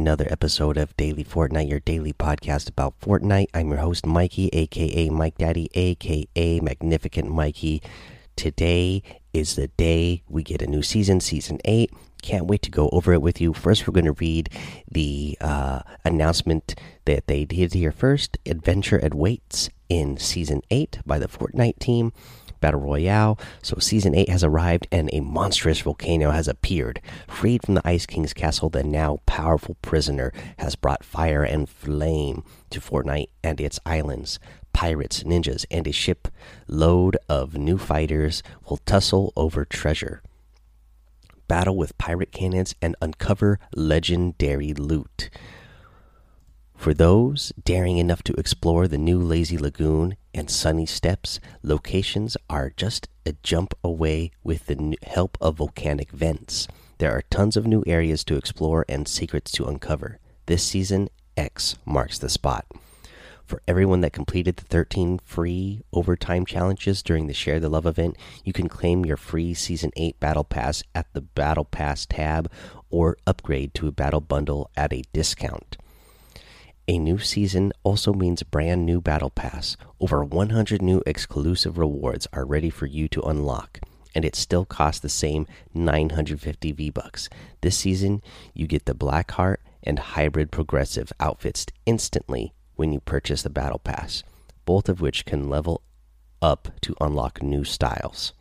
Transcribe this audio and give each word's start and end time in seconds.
Another 0.00 0.26
episode 0.30 0.78
of 0.78 0.96
Daily 0.96 1.22
Fortnite, 1.24 1.68
your 1.68 1.80
daily 1.80 2.14
podcast 2.14 2.70
about 2.70 2.98
Fortnite. 3.00 3.48
I'm 3.52 3.68
your 3.68 3.80
host, 3.80 4.06
Mikey, 4.06 4.48
aka 4.48 5.10
Mike 5.10 5.36
Daddy, 5.36 5.68
aka 5.74 6.60
Magnificent 6.60 7.30
Mikey. 7.30 7.82
Today 8.34 9.02
is 9.34 9.56
the 9.56 9.68
day 9.68 10.22
we 10.26 10.42
get 10.42 10.62
a 10.62 10.66
new 10.66 10.80
season, 10.80 11.20
season 11.20 11.58
8. 11.66 11.92
Can't 12.22 12.46
wait 12.46 12.62
to 12.62 12.70
go 12.70 12.88
over 12.92 13.12
it 13.12 13.20
with 13.20 13.42
you. 13.42 13.52
First, 13.52 13.86
we're 13.86 13.92
going 13.92 14.06
to 14.06 14.12
read 14.12 14.48
the 14.90 15.36
uh, 15.38 15.82
announcement 16.02 16.74
that 17.04 17.26
they 17.26 17.44
did 17.44 17.74
here 17.74 17.92
first 17.92 18.38
Adventure 18.46 19.00
Awaits 19.02 19.68
in 19.90 20.16
season 20.16 20.62
8 20.70 21.00
by 21.04 21.18
the 21.18 21.28
Fortnite 21.28 21.78
team. 21.78 22.14
Battle 22.60 22.80
Royale. 22.80 23.38
So, 23.62 23.78
Season 23.78 24.14
8 24.14 24.28
has 24.28 24.44
arrived 24.44 24.86
and 24.92 25.10
a 25.12 25.20
monstrous 25.20 25.80
volcano 25.80 26.30
has 26.30 26.48
appeared. 26.48 27.00
Freed 27.28 27.62
from 27.64 27.74
the 27.74 27.86
Ice 27.86 28.06
King's 28.06 28.32
castle, 28.32 28.68
the 28.68 28.82
now 28.82 29.18
powerful 29.26 29.76
prisoner 29.82 30.32
has 30.58 30.76
brought 30.76 31.04
fire 31.04 31.42
and 31.42 31.68
flame 31.68 32.44
to 32.70 32.80
Fortnite 32.80 33.28
and 33.42 33.60
its 33.60 33.80
islands. 33.84 34.38
Pirates, 34.72 35.24
ninjas, 35.24 35.64
and 35.70 35.86
a 35.86 35.92
ship 35.92 36.28
load 36.68 37.16
of 37.28 37.56
new 37.56 37.78
fighters 37.78 38.42
will 38.68 38.78
tussle 38.78 39.32
over 39.36 39.64
treasure. 39.64 40.22
Battle 41.48 41.76
with 41.76 41.98
pirate 41.98 42.30
cannons 42.30 42.74
and 42.80 42.94
uncover 43.02 43.58
legendary 43.74 44.72
loot. 44.72 45.30
For 46.80 46.94
those 46.94 47.52
daring 47.62 47.98
enough 47.98 48.22
to 48.22 48.32
explore 48.40 48.88
the 48.88 48.96
new 48.96 49.18
Lazy 49.18 49.58
Lagoon 49.58 50.16
and 50.32 50.50
Sunny 50.50 50.86
Steps, 50.86 51.38
locations 51.62 52.38
are 52.48 52.72
just 52.74 53.06
a 53.26 53.34
jump 53.42 53.74
away 53.84 54.30
with 54.42 54.64
the 54.64 54.96
help 55.02 55.36
of 55.42 55.58
volcanic 55.58 56.10
vents. 56.10 56.68
There 56.96 57.12
are 57.12 57.20
tons 57.28 57.58
of 57.58 57.66
new 57.66 57.84
areas 57.86 58.24
to 58.24 58.36
explore 58.38 58.86
and 58.88 59.06
secrets 59.06 59.52
to 59.52 59.66
uncover. 59.66 60.20
This 60.46 60.64
season, 60.64 61.10
X 61.36 61.76
marks 61.84 62.18
the 62.18 62.30
spot. 62.30 62.64
For 63.44 63.60
everyone 63.68 64.00
that 64.00 64.14
completed 64.14 64.56
the 64.56 64.64
13 64.64 65.20
free 65.22 65.82
overtime 65.92 66.46
challenges 66.46 67.02
during 67.02 67.26
the 67.26 67.34
Share 67.34 67.60
the 67.60 67.68
Love 67.68 67.84
event, 67.84 68.16
you 68.42 68.54
can 68.54 68.70
claim 68.70 69.04
your 69.04 69.18
free 69.18 69.52
Season 69.52 69.90
8 69.96 70.18
Battle 70.18 70.44
Pass 70.44 70.82
at 70.94 71.12
the 71.12 71.20
Battle 71.20 71.66
Pass 71.66 72.06
tab 72.06 72.50
or 72.88 73.18
upgrade 73.26 73.74
to 73.74 73.86
a 73.86 73.92
Battle 73.92 74.22
Bundle 74.22 74.70
at 74.78 74.94
a 74.94 75.02
discount. 75.12 75.76
A 76.90 76.98
new 76.98 77.20
season 77.20 77.72
also 77.84 78.12
means 78.12 78.42
brand 78.42 78.84
new 78.84 79.00
Battle 79.00 79.30
Pass. 79.30 79.76
Over 80.00 80.24
100 80.24 80.82
new 80.82 81.04
exclusive 81.06 81.78
rewards 81.78 82.26
are 82.32 82.44
ready 82.44 82.68
for 82.68 82.86
you 82.86 83.06
to 83.10 83.22
unlock, 83.22 83.78
and 84.12 84.24
it 84.24 84.34
still 84.34 84.64
costs 84.64 84.98
the 84.98 85.08
same 85.08 85.46
950 85.72 86.72
V-Bucks. 86.72 87.28
This 87.60 87.76
season, 87.76 88.24
you 88.54 88.66
get 88.66 88.86
the 88.86 88.94
Blackheart 88.96 89.58
and 89.84 90.00
Hybrid 90.00 90.50
Progressive 90.50 91.12
outfits 91.20 91.64
instantly 91.86 92.54
when 92.74 92.92
you 92.92 92.98
purchase 92.98 93.42
the 93.42 93.50
Battle 93.50 93.78
Pass, 93.78 94.24
both 94.64 94.88
of 94.88 95.00
which 95.00 95.24
can 95.24 95.48
level 95.48 95.82
up 96.42 96.70
to 96.80 96.96
unlock 97.00 97.40
new 97.40 97.62
styles. 97.62 98.32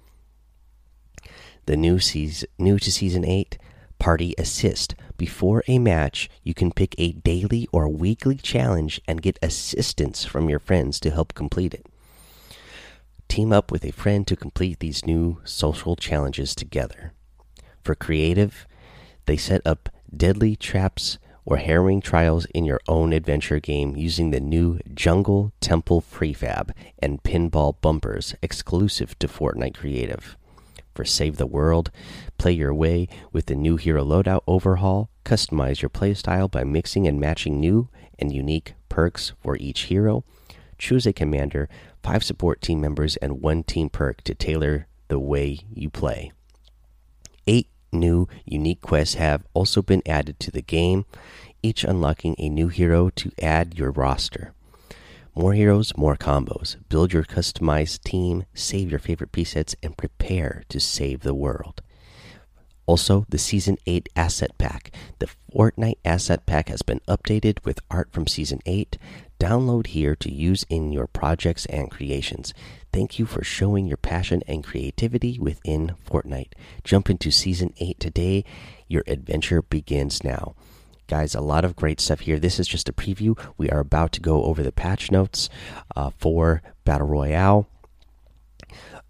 The 1.67 1.77
new 1.77 1.99
season, 1.99 2.49
new 2.57 2.79
to 2.79 2.91
season 2.91 3.23
8 3.23 3.48
Party 3.99 4.33
Assist. 4.37 4.95
Before 5.17 5.63
a 5.67 5.77
match, 5.77 6.29
you 6.43 6.53
can 6.53 6.71
pick 6.71 6.95
a 6.97 7.11
daily 7.11 7.67
or 7.71 7.87
weekly 7.87 8.35
challenge 8.35 9.01
and 9.07 9.21
get 9.21 9.37
assistance 9.41 10.25
from 10.25 10.49
your 10.49 10.59
friends 10.59 10.99
to 11.01 11.11
help 11.11 11.33
complete 11.33 11.73
it. 11.73 11.85
Team 13.27 13.53
up 13.53 13.71
with 13.71 13.85
a 13.85 13.91
friend 13.91 14.25
to 14.27 14.35
complete 14.35 14.79
these 14.79 15.05
new 15.05 15.39
social 15.43 15.95
challenges 15.95 16.55
together. 16.55 17.13
For 17.83 17.93
creative, 17.93 18.65
they 19.25 19.37
set 19.37 19.61
up 19.65 19.89
deadly 20.15 20.55
traps 20.55 21.19
or 21.45 21.57
harrowing 21.57 22.01
trials 22.01 22.45
in 22.53 22.63
your 22.63 22.79
own 22.87 23.11
adventure 23.11 23.59
game 23.59 23.95
using 23.95 24.31
the 24.31 24.39
new 24.39 24.79
Jungle 24.93 25.51
Temple 25.61 26.01
Prefab 26.01 26.71
and 26.99 27.21
Pinball 27.23 27.75
Bumpers 27.81 28.35
exclusive 28.41 29.17
to 29.19 29.27
Fortnite 29.27 29.75
Creative 29.75 30.37
for 30.93 31.05
Save 31.05 31.37
the 31.37 31.47
World. 31.47 31.91
Play 32.39 32.53
your 32.53 32.73
way 32.73 33.09
with 33.33 33.47
the 33.47 33.55
new 33.55 33.75
hero 33.75 34.03
loadout 34.03 34.43
overhaul. 34.47 35.09
Customize 35.25 35.81
your 35.81 35.89
playstyle 35.89 36.49
by 36.49 36.63
mixing 36.63 37.05
and 37.05 37.19
matching 37.19 37.59
new 37.59 37.89
and 38.17 38.31
unique 38.31 38.75
perks 38.87 39.33
for 39.43 39.57
each 39.57 39.81
hero. 39.81 40.23
Choose 40.77 41.05
a 41.05 41.11
commander, 41.11 41.67
five 42.01 42.23
support 42.23 42.61
team 42.61 42.79
members, 42.79 43.17
and 43.17 43.41
one 43.41 43.63
team 43.63 43.89
perk 43.89 44.23
to 44.23 44.33
tailor 44.33 44.87
the 45.09 45.19
way 45.19 45.59
you 45.73 45.89
play. 45.89 46.31
Eight 47.45 47.67
new 47.91 48.29
unique 48.45 48.81
quests 48.81 49.15
have 49.15 49.43
also 49.53 49.81
been 49.81 50.01
added 50.05 50.39
to 50.39 50.49
the 50.49 50.61
game, 50.61 51.05
each 51.61 51.83
unlocking 51.83 52.35
a 52.37 52.47
new 52.47 52.69
hero 52.69 53.09
to 53.09 53.33
add 53.41 53.77
your 53.77 53.91
roster. 53.91 54.53
More 55.35 55.53
heroes, 55.53 55.91
more 55.97 56.15
combos. 56.15 56.77
Build 56.87 57.11
your 57.11 57.25
customized 57.25 58.03
team, 58.03 58.45
save 58.53 58.89
your 58.89 58.99
favorite 58.99 59.33
presets, 59.33 59.75
and 59.83 59.97
prepare 59.97 60.63
to 60.69 60.79
save 60.79 61.19
the 61.19 61.35
world. 61.35 61.81
Also, 62.89 63.23
the 63.29 63.37
Season 63.37 63.77
8 63.85 64.09
Asset 64.15 64.57
Pack. 64.57 64.89
The 65.19 65.29
Fortnite 65.53 65.99
Asset 66.03 66.47
Pack 66.47 66.69
has 66.69 66.81
been 66.81 67.01
updated 67.07 67.63
with 67.63 67.81
art 67.91 68.11
from 68.11 68.25
Season 68.25 68.61
8. 68.65 68.97
Download 69.39 69.85
here 69.85 70.15
to 70.15 70.33
use 70.33 70.65
in 70.69 70.91
your 70.91 71.05
projects 71.05 71.67
and 71.67 71.91
creations. 71.91 72.51
Thank 72.91 73.19
you 73.19 73.27
for 73.27 73.43
showing 73.43 73.85
your 73.85 73.97
passion 73.97 74.41
and 74.47 74.63
creativity 74.63 75.37
within 75.37 75.97
Fortnite. 76.03 76.53
Jump 76.83 77.11
into 77.11 77.29
Season 77.29 77.75
8 77.77 77.99
today. 77.99 78.43
Your 78.87 79.03
adventure 79.05 79.61
begins 79.61 80.23
now 80.23 80.55
guys 81.05 81.33
a 81.33 81.41
lot 81.41 81.65
of 81.65 81.75
great 81.75 81.99
stuff 81.99 82.19
here 82.19 82.37
this 82.37 82.59
is 82.59 82.67
just 82.67 82.87
a 82.87 82.93
preview 82.93 83.35
we 83.57 83.67
are 83.71 83.79
about 83.79 84.11
to 84.11 84.21
go 84.21 84.43
over 84.43 84.61
the 84.61 84.71
patch 84.71 85.09
notes 85.09 85.49
uh, 85.95 86.11
for 86.19 86.61
battle 86.85 87.07
royale 87.07 87.67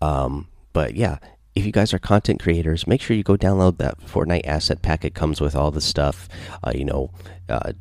um, 0.02 0.48
but 0.72 0.96
yeah 0.96 1.18
if 1.60 1.66
you 1.66 1.72
guys 1.72 1.94
are 1.94 2.00
content 2.00 2.40
creators 2.42 2.88
make 2.88 3.02
sure 3.02 3.16
you 3.16 3.24
go 3.24 3.38
download 3.38 3.78
that 3.78 4.00
fortnite 4.00 4.46
asset 4.46 4.82
pack 4.82 5.06
it 5.06 5.14
comes 5.14 5.42
with 5.42 5.56
all 5.56 5.72
the 5.72 5.82
stuff 5.82 6.28
uh, 6.64 6.72
you 6.74 6.86
know 6.86 7.12
uh, 7.50 7.74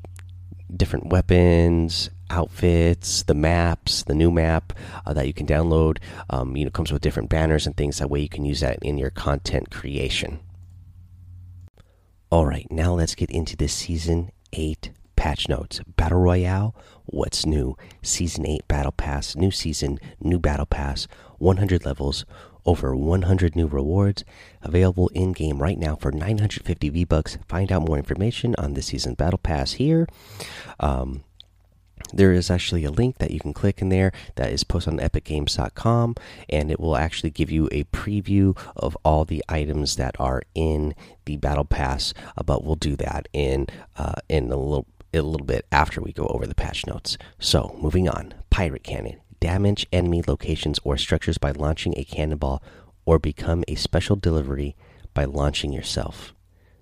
different 0.76 1.06
weapons 1.06 2.10
outfits 2.30 3.22
the 3.22 3.34
maps 3.34 4.02
the 4.04 4.14
new 4.14 4.30
map 4.30 4.72
uh, 5.06 5.12
that 5.12 5.26
you 5.26 5.32
can 5.32 5.46
download 5.46 5.98
um, 6.30 6.56
you 6.56 6.64
know 6.64 6.70
comes 6.70 6.92
with 6.92 7.00
different 7.00 7.28
banners 7.30 7.66
and 7.66 7.76
things 7.76 7.98
that 7.98 8.10
way 8.10 8.20
you 8.20 8.28
can 8.28 8.44
use 8.44 8.60
that 8.60 8.78
in 8.82 8.98
your 8.98 9.10
content 9.10 9.70
creation 9.70 10.38
all 12.30 12.44
right, 12.44 12.70
now 12.70 12.92
let's 12.92 13.14
get 13.14 13.30
into 13.30 13.56
the 13.56 13.68
season 13.68 14.32
8 14.52 14.90
patch 15.16 15.48
notes. 15.48 15.80
Battle 15.96 16.20
Royale, 16.20 16.76
what's 17.06 17.46
new? 17.46 17.74
Season 18.02 18.44
8 18.46 18.68
Battle 18.68 18.92
Pass, 18.92 19.34
new 19.34 19.50
season, 19.50 19.98
new 20.20 20.38
Battle 20.38 20.66
Pass, 20.66 21.08
100 21.38 21.86
levels, 21.86 22.26
over 22.68 22.94
100 22.94 23.56
new 23.56 23.66
rewards, 23.66 24.26
available 24.60 25.08
in 25.14 25.32
game 25.32 25.62
right 25.62 25.78
now 25.78 25.96
for 25.96 26.12
950 26.12 26.90
V 26.90 27.04
Bucks. 27.04 27.38
Find 27.48 27.72
out 27.72 27.86
more 27.86 27.96
information 27.96 28.54
on 28.58 28.74
this 28.74 28.86
season 28.86 29.14
Battle 29.14 29.38
Pass 29.38 29.72
here. 29.72 30.06
Um, 30.78 31.24
there 32.12 32.32
is 32.32 32.50
actually 32.50 32.84
a 32.84 32.90
link 32.90 33.18
that 33.18 33.30
you 33.30 33.40
can 33.40 33.54
click 33.54 33.80
in 33.80 33.88
there 33.88 34.12
that 34.36 34.52
is 34.52 34.64
posted 34.64 34.92
on 34.92 35.00
epicgames.com 35.00 36.14
and 36.50 36.70
it 36.70 36.78
will 36.78 36.96
actually 36.96 37.30
give 37.30 37.50
you 37.50 37.68
a 37.72 37.84
preview 37.84 38.56
of 38.76 38.96
all 39.02 39.24
the 39.24 39.42
items 39.48 39.96
that 39.96 40.14
are 40.20 40.42
in 40.54 40.94
the 41.24 41.36
battle 41.36 41.64
pass 41.64 42.14
uh, 42.36 42.42
but 42.42 42.64
we'll 42.64 42.76
do 42.76 42.96
that 42.96 43.28
in 43.32 43.66
uh, 43.96 44.14
in 44.28 44.44
a 44.52 44.56
little 44.56 44.86
a 45.12 45.20
little 45.20 45.46
bit 45.46 45.66
after 45.72 46.00
we 46.00 46.12
go 46.12 46.26
over 46.26 46.46
the 46.46 46.54
patch 46.54 46.86
notes 46.86 47.18
so 47.38 47.74
moving 47.80 48.08
on 48.08 48.32
pirate 48.50 48.84
cannon 48.84 49.18
damage 49.40 49.86
enemy 49.92 50.22
locations 50.26 50.78
or 50.84 50.96
structures 50.96 51.38
by 51.38 51.50
launching 51.50 51.94
a 51.96 52.04
cannonball 52.04 52.62
or 53.04 53.18
become 53.18 53.64
a 53.68 53.74
special 53.74 54.16
delivery 54.16 54.76
by 55.14 55.24
launching 55.24 55.72
yourself 55.72 56.32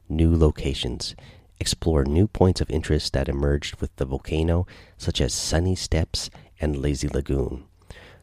new 0.09 0.35
locations 0.37 1.15
explore 1.59 2.05
new 2.05 2.27
points 2.27 2.61
of 2.61 2.71
interest 2.71 3.13
that 3.13 3.29
emerged 3.29 3.81
with 3.81 3.95
the 3.97 4.05
volcano, 4.05 4.67
such 4.97 5.21
as 5.21 5.33
Sunny 5.33 5.75
Steps 5.75 6.31
and 6.61 6.77
Lazy 6.77 7.09
Lagoon. 7.09 7.65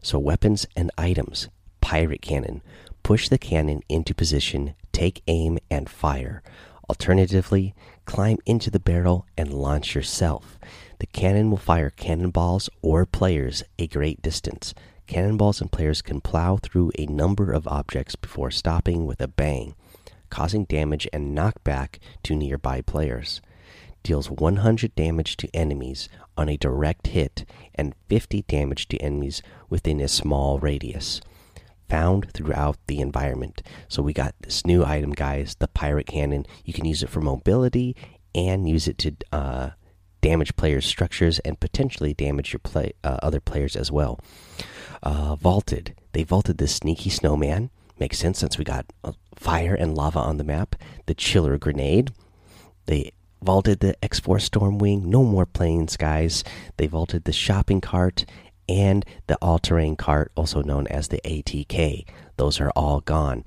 So, 0.02 0.20
weapons 0.20 0.66
and 0.76 0.92
items 0.98 1.50
Pirate 1.82 2.22
Cannon. 2.22 2.62
Push 3.02 3.30
the 3.30 3.38
cannon 3.38 3.82
into 3.90 4.14
position, 4.14 4.76
take 4.94 5.22
aim, 5.28 5.60
and 5.70 5.90
fire. 5.90 6.42
Alternatively, 6.90 7.76
climb 8.06 8.38
into 8.46 8.70
the 8.70 8.80
barrel 8.80 9.26
and 9.38 9.54
launch 9.54 9.94
yourself. 9.94 10.58
The 11.00 11.08
cannon 11.08 11.50
will 11.50 11.58
fire 11.58 11.90
cannonballs 11.90 12.70
or 12.82 13.06
players 13.06 13.64
a 13.78 13.88
great 13.88 14.22
distance. 14.22 14.74
Cannonballs 15.08 15.60
and 15.62 15.72
players 15.72 16.02
can 16.02 16.22
plow 16.22 16.58
through 16.58 16.92
a 16.98 17.06
number 17.06 17.52
of 17.52 17.68
objects 17.68 18.16
before 18.16 18.52
stopping 18.52 19.06
with 19.06 19.22
a 19.22 19.28
bang 19.28 19.76
causing 20.34 20.64
damage 20.64 21.08
and 21.14 21.38
knockback 21.38 22.00
to 22.24 22.36
nearby 22.36 22.82
players. 22.82 23.40
Deals 24.02 24.32
100 24.32 24.96
damage 24.96 25.38
to 25.38 25.48
enemies 25.54 26.10
on 26.36 26.50
a 26.50 26.58
direct 26.58 27.06
hit 27.06 27.46
and 27.76 27.94
50 28.10 28.42
damage 28.48 28.88
to 28.88 28.98
enemies 28.98 29.44
within 29.70 30.02
a 30.02 30.08
small 30.08 30.58
radius. 30.58 31.22
Found 31.88 32.32
throughout 32.34 32.78
the 32.88 33.00
environment. 33.00 33.62
So 33.88 34.02
we 34.02 34.12
got 34.12 34.34
this 34.42 34.66
new 34.66 34.84
item, 34.84 35.12
guys 35.12 35.56
the 35.60 35.68
Pirate 35.68 36.08
Cannon. 36.08 36.48
You 36.66 36.74
can 36.74 36.86
use 36.86 37.04
it 37.04 37.12
for 37.12 37.22
mobility 37.22 37.96
and 38.34 38.68
use 38.68 38.88
it 38.88 38.98
to 38.98 39.16
uh, 39.32 39.70
damage 40.24 40.56
players' 40.56 40.86
structures 40.86 41.38
and 41.40 41.60
potentially 41.60 42.14
damage 42.14 42.54
your 42.54 42.60
play 42.62 42.94
uh, 43.04 43.18
other 43.22 43.42
players 43.42 43.76
as 43.76 43.92
well. 43.92 44.20
Uh, 45.04 45.36
vaulted. 45.36 45.94
They 46.14 46.24
vaulted 46.24 46.58
this 46.58 46.76
sneaky 46.76 47.10
snowman. 47.10 47.70
Makes 48.00 48.20
sense 48.20 48.40
since 48.40 48.58
we 48.58 48.64
got 48.64 48.86
uh, 49.04 49.12
fire 49.36 49.76
and 49.76 49.94
lava 49.94 50.20
on 50.20 50.38
the 50.38 50.44
map. 50.46 50.76
The 51.06 51.14
chiller 51.14 51.58
grenade. 51.58 52.12
They 52.86 53.12
vaulted 53.42 53.82
the 53.82 53.96
X4 54.02 54.40
Stormwing. 54.40 55.04
No 55.04 55.24
more 55.24 55.46
planes, 55.46 55.98
guys. 55.98 56.44
They 56.78 56.88
vaulted 56.88 57.26
the 57.26 57.34
shopping 57.34 57.82
cart 57.82 58.26
and 58.70 59.06
the 59.28 59.38
all 59.42 59.60
terrain 59.60 59.98
cart, 59.98 60.32
also 60.36 60.62
known 60.62 60.88
as 60.88 61.10
the 61.10 61.20
ATK. 61.26 62.06
Those 62.38 62.62
are 62.62 62.72
all 62.78 63.02
gone. 63.02 63.44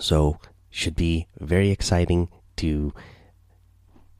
So, 0.00 0.38
should 0.70 0.96
be 0.96 1.26
very 1.38 1.70
exciting 1.70 2.30
to 2.56 2.94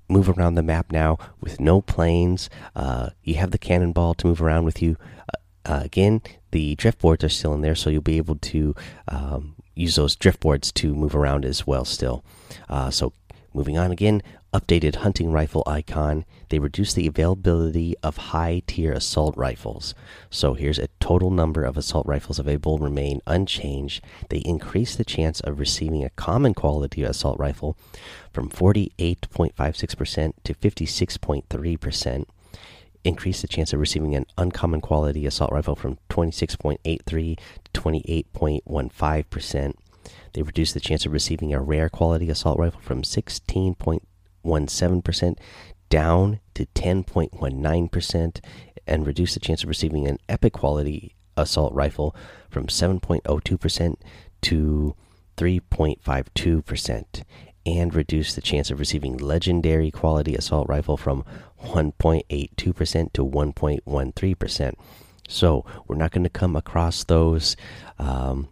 move 0.08 0.28
around 0.28 0.54
the 0.54 0.62
map 0.62 0.90
now 0.90 1.18
with 1.40 1.60
no 1.60 1.80
planes. 1.80 2.48
Uh, 2.74 3.10
you 3.22 3.34
have 3.34 3.50
the 3.50 3.58
cannonball 3.58 4.14
to 4.14 4.26
move 4.26 4.42
around 4.42 4.64
with 4.64 4.82
you. 4.82 4.96
Uh, 5.32 5.72
uh, 5.72 5.80
again, 5.84 6.22
the 6.50 6.74
drift 6.76 7.00
boards 7.00 7.22
are 7.24 7.28
still 7.28 7.52
in 7.52 7.60
there, 7.60 7.74
so 7.74 7.90
you'll 7.90 8.00
be 8.00 8.16
able 8.16 8.36
to 8.36 8.74
um, 9.08 9.54
use 9.74 9.96
those 9.96 10.16
drift 10.16 10.40
boards 10.40 10.72
to 10.72 10.94
move 10.94 11.14
around 11.14 11.44
as 11.44 11.66
well. 11.66 11.84
Still, 11.84 12.24
uh, 12.68 12.90
so 12.90 13.12
moving 13.52 13.76
on 13.76 13.92
again, 13.92 14.22
updated 14.52 14.96
hunting 14.96 15.30
rifle 15.30 15.62
icon. 15.66 16.24
They 16.48 16.58
reduced 16.58 16.96
the 16.96 17.06
availability 17.06 17.94
of 18.02 18.16
high 18.16 18.62
tier 18.66 18.92
assault 18.92 19.36
rifles. 19.36 19.94
So 20.30 20.54
here's 20.54 20.78
a 20.78 20.88
total 21.00 21.30
number 21.30 21.64
of 21.64 21.76
assault 21.76 22.06
rifles 22.06 22.38
available 22.38 22.78
remain 22.78 23.20
unchanged. 23.26 24.02
They 24.30 24.38
increase 24.38 24.96
the 24.96 25.04
chance 25.04 25.40
of 25.40 25.58
receiving 25.58 26.04
a 26.04 26.10
common 26.10 26.54
quality 26.54 27.02
assault 27.02 27.38
rifle 27.38 27.76
from 28.32 28.48
48.56% 28.50 30.32
to 30.44 30.54
56.3%. 30.54 32.24
Increase 33.04 33.40
the 33.42 33.48
chance 33.48 33.72
of 33.72 33.80
receiving 33.80 34.14
an 34.14 34.26
uncommon 34.36 34.80
quality 34.80 35.24
assault 35.26 35.52
rifle 35.52 35.76
from 35.76 35.98
26.83 36.10 37.38
to 37.72 37.80
28.15%. 37.80 39.74
They 40.32 40.42
reduce 40.42 40.72
the 40.72 40.80
chance 40.80 41.06
of 41.06 41.12
receiving 41.12 41.54
a 41.54 41.60
rare 41.60 41.88
quality 41.88 42.28
assault 42.30 42.58
rifle 42.58 42.80
from 42.80 43.02
16.17% 44.48 45.36
down 45.88 46.40
to 46.54 46.66
10.19% 46.66 48.40
and 48.86 49.06
reduce 49.06 49.34
the 49.34 49.40
chance 49.40 49.62
of 49.62 49.68
receiving 49.68 50.06
an 50.06 50.18
epic 50.28 50.54
quality 50.54 51.14
assault 51.36 51.72
rifle 51.74 52.16
from 52.50 52.66
7.02% 52.66 53.96
to 54.42 54.94
3.52% 55.36 57.22
and 57.66 57.94
reduce 57.94 58.34
the 58.34 58.40
chance 58.40 58.70
of 58.70 58.80
receiving 58.80 59.16
legendary 59.16 59.90
quality 59.90 60.34
assault 60.34 60.68
rifle 60.68 60.96
from 60.96 61.24
1.82% 61.62 63.12
to 63.12 63.24
1.13%. 63.24 64.74
So, 65.30 65.66
we're 65.86 65.96
not 65.96 66.10
going 66.10 66.24
to 66.24 66.30
come 66.30 66.56
across 66.56 67.04
those 67.04 67.54
um, 67.98 68.48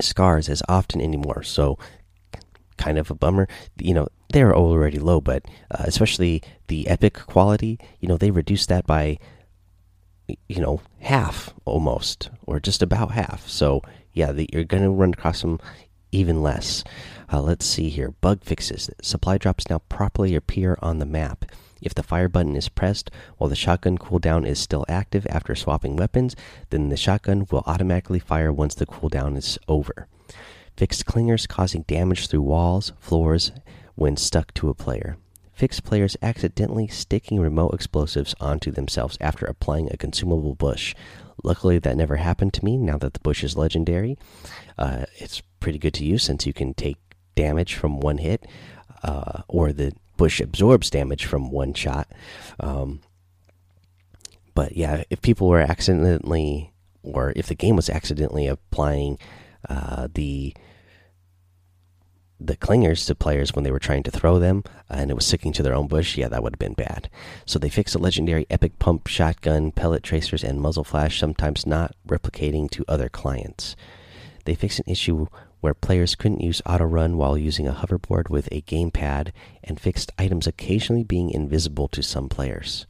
scars 0.00 0.48
as 0.48 0.60
often 0.68 1.00
anymore. 1.00 1.44
So, 1.44 1.78
kind 2.76 2.98
of 2.98 3.10
a 3.10 3.14
bummer. 3.14 3.48
You 3.78 3.94
know, 3.94 4.08
they're 4.32 4.54
already 4.54 4.98
low, 4.98 5.20
but 5.20 5.44
uh, 5.70 5.84
especially 5.86 6.42
the 6.68 6.88
epic 6.88 7.14
quality, 7.14 7.78
you 8.00 8.08
know, 8.08 8.16
they 8.16 8.30
reduced 8.30 8.68
that 8.68 8.86
by, 8.86 9.18
you 10.48 10.60
know, 10.60 10.80
half 11.00 11.54
almost, 11.64 12.30
or 12.46 12.60
just 12.60 12.82
about 12.82 13.12
half. 13.12 13.48
So, 13.48 13.82
yeah, 14.12 14.32
the, 14.32 14.48
you're 14.52 14.64
going 14.64 14.82
to 14.82 14.90
run 14.90 15.12
across 15.12 15.42
them 15.42 15.60
even 16.12 16.42
less. 16.42 16.84
Uh, 17.32 17.40
let's 17.40 17.66
see 17.66 17.88
here. 17.88 18.12
Bug 18.20 18.42
fixes. 18.42 18.90
Supply 19.02 19.38
drops 19.38 19.68
now 19.68 19.80
properly 19.88 20.34
appear 20.34 20.78
on 20.80 20.98
the 20.98 21.06
map. 21.06 21.44
If 21.82 21.94
the 21.94 22.02
fire 22.02 22.28
button 22.28 22.56
is 22.56 22.68
pressed 22.68 23.10
while 23.36 23.50
the 23.50 23.56
shotgun 23.56 23.98
cooldown 23.98 24.46
is 24.46 24.58
still 24.58 24.86
active 24.88 25.26
after 25.28 25.54
swapping 25.54 25.96
weapons, 25.96 26.34
then 26.70 26.88
the 26.88 26.96
shotgun 26.96 27.46
will 27.50 27.62
automatically 27.66 28.18
fire 28.18 28.52
once 28.52 28.74
the 28.74 28.86
cooldown 28.86 29.36
is 29.36 29.58
over. 29.68 30.06
Fixed 30.76 31.06
clingers 31.06 31.48
causing 31.48 31.82
damage 31.82 32.26
through 32.28 32.42
walls, 32.42 32.92
floors 32.98 33.52
when 33.94 34.16
stuck 34.16 34.52
to 34.54 34.68
a 34.68 34.74
player. 34.74 35.16
Fixed 35.52 35.84
players 35.84 36.16
accidentally 36.20 36.88
sticking 36.88 37.38
remote 37.38 37.74
explosives 37.74 38.34
onto 38.40 38.72
themselves 38.72 39.16
after 39.20 39.46
applying 39.46 39.88
a 39.90 39.96
consumable 39.96 40.54
bush. 40.56 40.94
Luckily, 41.44 41.78
that 41.78 41.96
never 41.96 42.16
happened 42.16 42.52
to 42.54 42.64
me 42.64 42.76
now 42.76 42.98
that 42.98 43.14
the 43.14 43.20
bush 43.20 43.44
is 43.44 43.56
legendary. 43.56 44.18
Uh, 44.76 45.04
it's 45.16 45.42
pretty 45.60 45.78
good 45.78 45.94
to 45.94 46.04
use 46.04 46.24
since 46.24 46.44
you 46.44 46.52
can 46.52 46.74
take 46.74 46.96
damage 47.36 47.74
from 47.74 48.00
one 48.00 48.18
hit, 48.18 48.46
uh, 49.02 49.42
or 49.48 49.72
the 49.72 49.92
Bush 50.16 50.40
absorbs 50.40 50.90
damage 50.90 51.24
from 51.24 51.50
one 51.50 51.74
shot. 51.74 52.08
Um, 52.60 53.00
but 54.54 54.76
yeah, 54.76 55.02
if 55.10 55.20
people 55.20 55.48
were 55.48 55.60
accidentally, 55.60 56.72
or 57.02 57.32
if 57.34 57.46
the 57.46 57.54
game 57.54 57.76
was 57.76 57.90
accidentally 57.90 58.46
applying 58.46 59.18
uh, 59.68 60.08
the 60.12 60.54
the 62.40 62.56
clingers 62.56 63.06
to 63.06 63.14
players 63.14 63.54
when 63.54 63.64
they 63.64 63.70
were 63.70 63.78
trying 63.78 64.02
to 64.02 64.10
throw 64.10 64.38
them, 64.38 64.64
and 64.90 65.10
it 65.10 65.14
was 65.14 65.24
sticking 65.24 65.52
to 65.52 65.62
their 65.62 65.74
own 65.74 65.86
bush, 65.86 66.18
yeah, 66.18 66.28
that 66.28 66.42
would 66.42 66.54
have 66.54 66.58
been 66.58 66.74
bad. 66.74 67.08
So 67.46 67.58
they 67.58 67.70
fixed 67.70 67.94
a 67.94 67.98
legendary 67.98 68.44
epic 68.50 68.78
pump, 68.78 69.06
shotgun, 69.06 69.72
pellet 69.72 70.02
tracers, 70.02 70.44
and 70.44 70.60
muzzle 70.60 70.84
flash, 70.84 71.18
sometimes 71.18 71.64
not 71.64 71.94
replicating 72.06 72.70
to 72.72 72.84
other 72.88 73.08
clients. 73.08 73.76
They 74.44 74.54
fixed 74.54 74.80
an 74.80 74.90
issue 74.90 75.26
where 75.60 75.72
players 75.72 76.14
couldn't 76.14 76.42
use 76.42 76.60
auto 76.66 76.84
run 76.84 77.16
while 77.16 77.38
using 77.38 77.66
a 77.66 77.72
hoverboard 77.72 78.28
with 78.28 78.48
a 78.52 78.60
gamepad, 78.62 79.32
and 79.62 79.80
fixed 79.80 80.12
items 80.18 80.46
occasionally 80.46 81.04
being 81.04 81.30
invisible 81.30 81.88
to 81.88 82.02
some 82.02 82.28
players. 82.28 82.86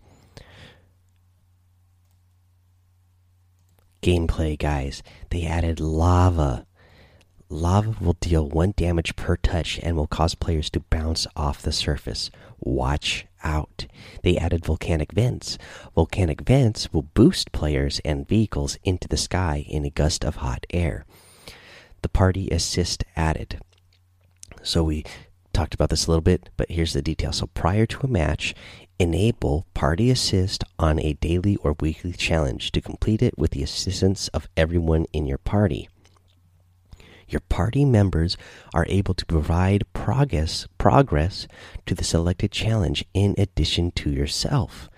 Gameplay, 4.05 4.59
guys. 4.59 5.03
They 5.31 5.47
added 5.47 5.81
lava. 5.81 6.67
Lava 7.49 7.97
will 8.01 8.17
deal 8.21 8.49
one 8.49 8.75
damage 8.77 9.17
per 9.17 9.37
touch 9.37 9.81
and 9.83 9.97
will 9.97 10.07
cause 10.07 10.35
players 10.35 10.69
to 10.71 10.81
bounce 10.81 11.27
off 11.35 11.63
the 11.63 11.73
surface. 11.73 12.31
Watch 12.59 13.27
out. 13.43 13.87
They 14.23 14.37
added 14.37 14.65
volcanic 14.65 15.13
vents. 15.13 15.57
Volcanic 15.95 16.43
vents 16.43 16.93
will 16.93 17.03
boost 17.03 17.53
players 17.53 18.01
and 18.05 18.29
vehicles 18.29 18.79
into 18.85 19.09
the 19.09 19.17
sky 19.17 19.65
in 19.69 19.85
a 19.85 19.91
gust 19.91 20.25
of 20.25 20.37
hot 20.37 20.67
air 20.71 21.05
the 22.05 22.09
party 22.11 22.51
assist 22.51 23.03
added. 23.17 23.59
So 24.63 24.85
we 24.85 25.05
talked 25.55 25.73
about 25.73 25.89
this 25.89 26.07
a 26.07 26.11
little 26.11 26.21
bit, 26.21 26.51
but 26.59 26.71
here's 26.71 26.93
the 26.93 27.01
detail. 27.01 27.33
So 27.33 27.47
prior 27.47 27.87
to 27.87 28.01
a 28.03 28.11
match, 28.11 28.55
enable 28.99 29.67
party 29.75 30.11
assist 30.11 30.65
on 30.79 30.99
a 31.01 31.15
daily 31.15 31.57
or 31.57 31.77
weekly 31.81 32.13
challenge 32.13 32.73
to 32.73 32.81
complete 32.81 33.23
it 33.23 33.37
with 33.39 33.53
the 33.53 33.63
assistance 33.63 34.29
of 34.29 34.49
everyone 34.57 35.07
in 35.13 35.27
your 35.27 35.39
party. 35.39 35.89
Your 37.29 37.41
party 37.41 37.85
members 37.85 38.37
are 38.73 38.87
able 38.89 39.15
to 39.15 39.27
provide 39.27 39.91
progress 39.93 40.69
progress 40.79 41.49
to 41.87 41.95
the 41.95 42.05
selected 42.05 42.53
challenge 42.53 43.05
in 43.15 43.35
addition 43.39 43.91
to 43.93 44.11
yourself. 44.11 44.89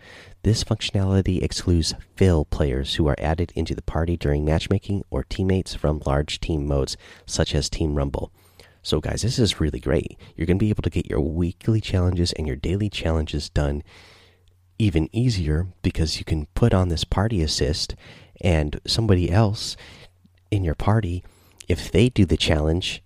This 0.43 0.62
functionality 0.62 1.43
excludes 1.43 1.95
fill 2.15 2.45
players 2.45 2.95
who 2.95 3.09
are 3.09 3.17
added 3.19 3.53
into 3.57 3.75
the 3.75 3.83
party 3.83 4.17
during 4.17 4.45
matchmaking 4.45 5.03
or 5.11 5.25
teammates 5.25 5.75
from 5.75 6.03
large 6.07 6.38
team 6.38 6.67
modes 6.67 6.97
such 7.26 7.55
as 7.55 7.69
Team 7.69 7.95
Rumble. 7.95 8.31
So, 8.87 9.00
guys, 9.00 9.23
this 9.23 9.40
is 9.40 9.61
really 9.61 9.81
great. 9.81 10.16
You're 10.37 10.47
going 10.47 10.61
to 10.61 10.64
be 10.64 10.71
able 10.71 10.85
to 10.85 10.90
get 10.90 11.11
your 11.11 11.19
weekly 11.19 11.81
challenges 11.81 12.33
and 12.35 12.47
your 12.47 12.55
daily 12.55 12.88
challenges 12.88 13.49
done 13.49 13.83
even 14.78 15.11
easier 15.11 15.66
because 15.83 16.21
you 16.21 16.25
can 16.25 16.47
put 16.55 16.73
on 16.73 16.88
this 16.88 17.02
party 17.02 17.43
assist 17.43 17.97
and 18.40 18.81
somebody 18.87 19.28
else 19.28 19.76
in 20.52 20.62
your 20.62 20.76
party, 20.76 21.25
if 21.66 21.90
they 21.90 22.09
do 22.09 22.25
the 22.25 22.37
challenge, 22.37 23.02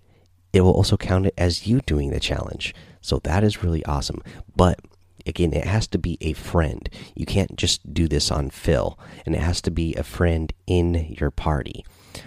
it 0.52 0.60
will 0.60 0.74
also 0.74 0.98
count 0.98 1.24
it 1.24 1.34
as 1.38 1.66
you 1.66 1.80
doing 1.80 2.10
the 2.10 2.20
challenge. 2.20 2.74
So 3.00 3.18
that 3.20 3.42
is 3.42 3.64
really 3.64 3.82
awesome. 3.86 4.22
But 4.54 4.80
again, 5.24 5.54
it 5.54 5.64
has 5.64 5.86
to 5.86 5.98
be 5.98 6.18
a 6.20 6.34
friend. 6.34 6.90
You 7.14 7.24
can't 7.24 7.56
just 7.56 7.94
do 7.94 8.06
this 8.06 8.30
on 8.30 8.50
fill, 8.50 8.98
and 9.24 9.34
it 9.34 9.40
has 9.40 9.62
to 9.62 9.70
be 9.70 9.94
a 9.94 10.02
friend 10.02 10.52
in 10.66 11.16
your 11.18 11.30
party. 11.30 11.86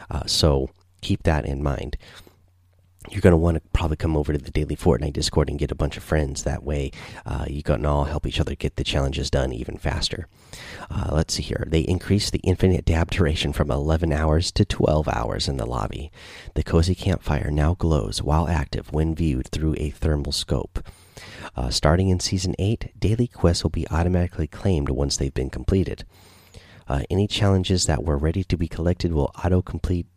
Uh, 0.09 0.25
so 0.25 0.71
keep 1.01 1.21
that 1.21 1.45
in 1.45 1.61
mind. 1.61 1.97
You're 3.09 3.21
going 3.21 3.31
to 3.31 3.37
want 3.37 3.55
to 3.55 3.61
probably 3.73 3.97
come 3.97 4.15
over 4.15 4.33
to 4.33 4.39
the 4.39 4.51
Daily 4.51 4.75
Fortnite 4.75 5.13
Discord 5.13 5.49
and 5.49 5.59
get 5.59 5.71
a 5.71 5.75
bunch 5.75 5.97
of 5.97 6.03
friends. 6.03 6.43
That 6.43 6.63
way, 6.63 6.91
uh, 7.25 7.45
you 7.47 7.61
can 7.61 7.85
all 7.85 8.05
help 8.05 8.25
each 8.25 8.39
other 8.39 8.55
get 8.55 8.75
the 8.75 8.83
challenges 8.83 9.29
done 9.29 9.51
even 9.51 9.77
faster. 9.77 10.27
Uh, 10.89 11.09
let's 11.11 11.33
see 11.33 11.43
here. 11.43 11.65
They 11.67 11.81
increased 11.81 12.31
the 12.31 12.39
infinite 12.39 12.85
dab 12.85 13.11
duration 13.11 13.51
from 13.53 13.69
11 13.69 14.13
hours 14.13 14.51
to 14.53 14.65
12 14.65 15.07
hours 15.09 15.47
in 15.47 15.57
the 15.57 15.65
lobby. 15.65 16.11
The 16.55 16.63
cozy 16.63 16.95
campfire 16.95 17.51
now 17.51 17.75
glows 17.75 18.21
while 18.21 18.47
active 18.47 18.91
when 18.93 19.15
viewed 19.15 19.47
through 19.49 19.75
a 19.77 19.89
thermal 19.89 20.31
scope. 20.31 20.87
Uh, 21.55 21.69
starting 21.69 22.09
in 22.09 22.19
Season 22.19 22.55
8, 22.57 22.93
daily 22.97 23.27
quests 23.27 23.63
will 23.63 23.69
be 23.69 23.87
automatically 23.89 24.47
claimed 24.47 24.89
once 24.89 25.17
they've 25.17 25.33
been 25.33 25.49
completed. 25.49 26.05
Uh, 26.87 27.03
any 27.09 27.27
challenges 27.27 27.85
that 27.85 28.03
were 28.03 28.17
ready 28.17 28.43
to 28.43 28.57
be 28.57 28.67
collected 28.67 29.13
will 29.13 29.31
auto 29.43 29.61
complete, 29.61 30.07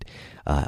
uh, 0.47 0.67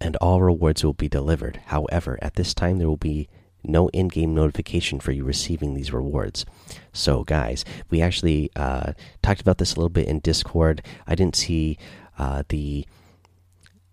and 0.00 0.16
all 0.16 0.42
rewards 0.42 0.84
will 0.84 0.92
be 0.92 1.08
delivered. 1.08 1.60
However, 1.66 2.18
at 2.22 2.34
this 2.34 2.54
time, 2.54 2.78
there 2.78 2.88
will 2.88 2.96
be 2.96 3.28
no 3.64 3.88
in 3.88 4.08
game 4.08 4.34
notification 4.34 5.00
for 5.00 5.12
you 5.12 5.24
receiving 5.24 5.74
these 5.74 5.92
rewards. 5.92 6.46
So, 6.92 7.24
guys, 7.24 7.64
we 7.90 8.00
actually 8.00 8.50
uh, 8.56 8.92
talked 9.22 9.40
about 9.40 9.58
this 9.58 9.74
a 9.74 9.76
little 9.76 9.88
bit 9.88 10.08
in 10.08 10.20
Discord. 10.20 10.82
I 11.06 11.14
didn't 11.14 11.36
see 11.36 11.78
uh, 12.18 12.44
the 12.48 12.86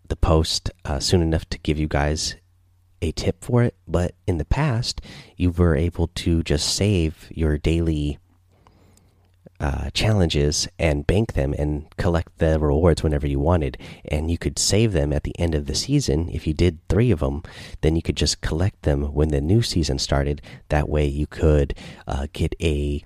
the 0.08 0.16
post 0.16 0.70
uh, 0.86 1.00
soon 1.00 1.22
enough 1.24 1.50
to 1.50 1.58
give 1.60 1.80
you 1.80 1.88
guys 1.88 2.36
a 3.02 3.12
tip 3.12 3.44
for 3.44 3.64
it, 3.64 3.76
but 3.88 4.14
in 4.28 4.38
the 4.38 4.46
past, 4.46 5.02
you 5.36 5.50
were 5.50 5.76
able 5.76 6.08
to 6.08 6.44
just 6.44 6.76
save 6.76 7.28
your 7.32 7.58
daily 7.58 8.20
uh, 9.60 9.90
challenges 9.92 10.68
and 10.78 11.08
bank 11.08 11.34
them 11.34 11.54
and 11.58 11.86
collect 11.98 12.38
the 12.40 12.60
rewards 12.60 13.04
whenever 13.04 13.28
you 13.28 13.40
wanted. 13.40 13.78
And 14.06 14.30
you 14.30 14.38
could 14.38 14.60
save 14.60 14.92
them 14.92 15.14
at 15.14 15.24
the 15.24 15.38
end 15.40 15.56
of 15.56 15.66
the 15.66 15.76
season. 15.76 16.30
If 16.30 16.46
you 16.46 16.54
did 16.54 16.80
three 16.90 17.12
of 17.12 17.20
them, 17.20 17.44
then 17.82 17.96
you 17.96 18.02
could 18.02 18.18
just 18.18 18.42
collect 18.42 18.82
them 18.84 19.14
when 19.14 19.30
the 19.30 19.42
new 19.42 19.62
season 19.62 20.00
started. 20.00 20.42
That 20.70 20.90
way, 20.90 21.06
you 21.06 21.28
could 21.28 21.74
uh, 22.08 22.28
get 22.34 22.56
a 22.62 23.04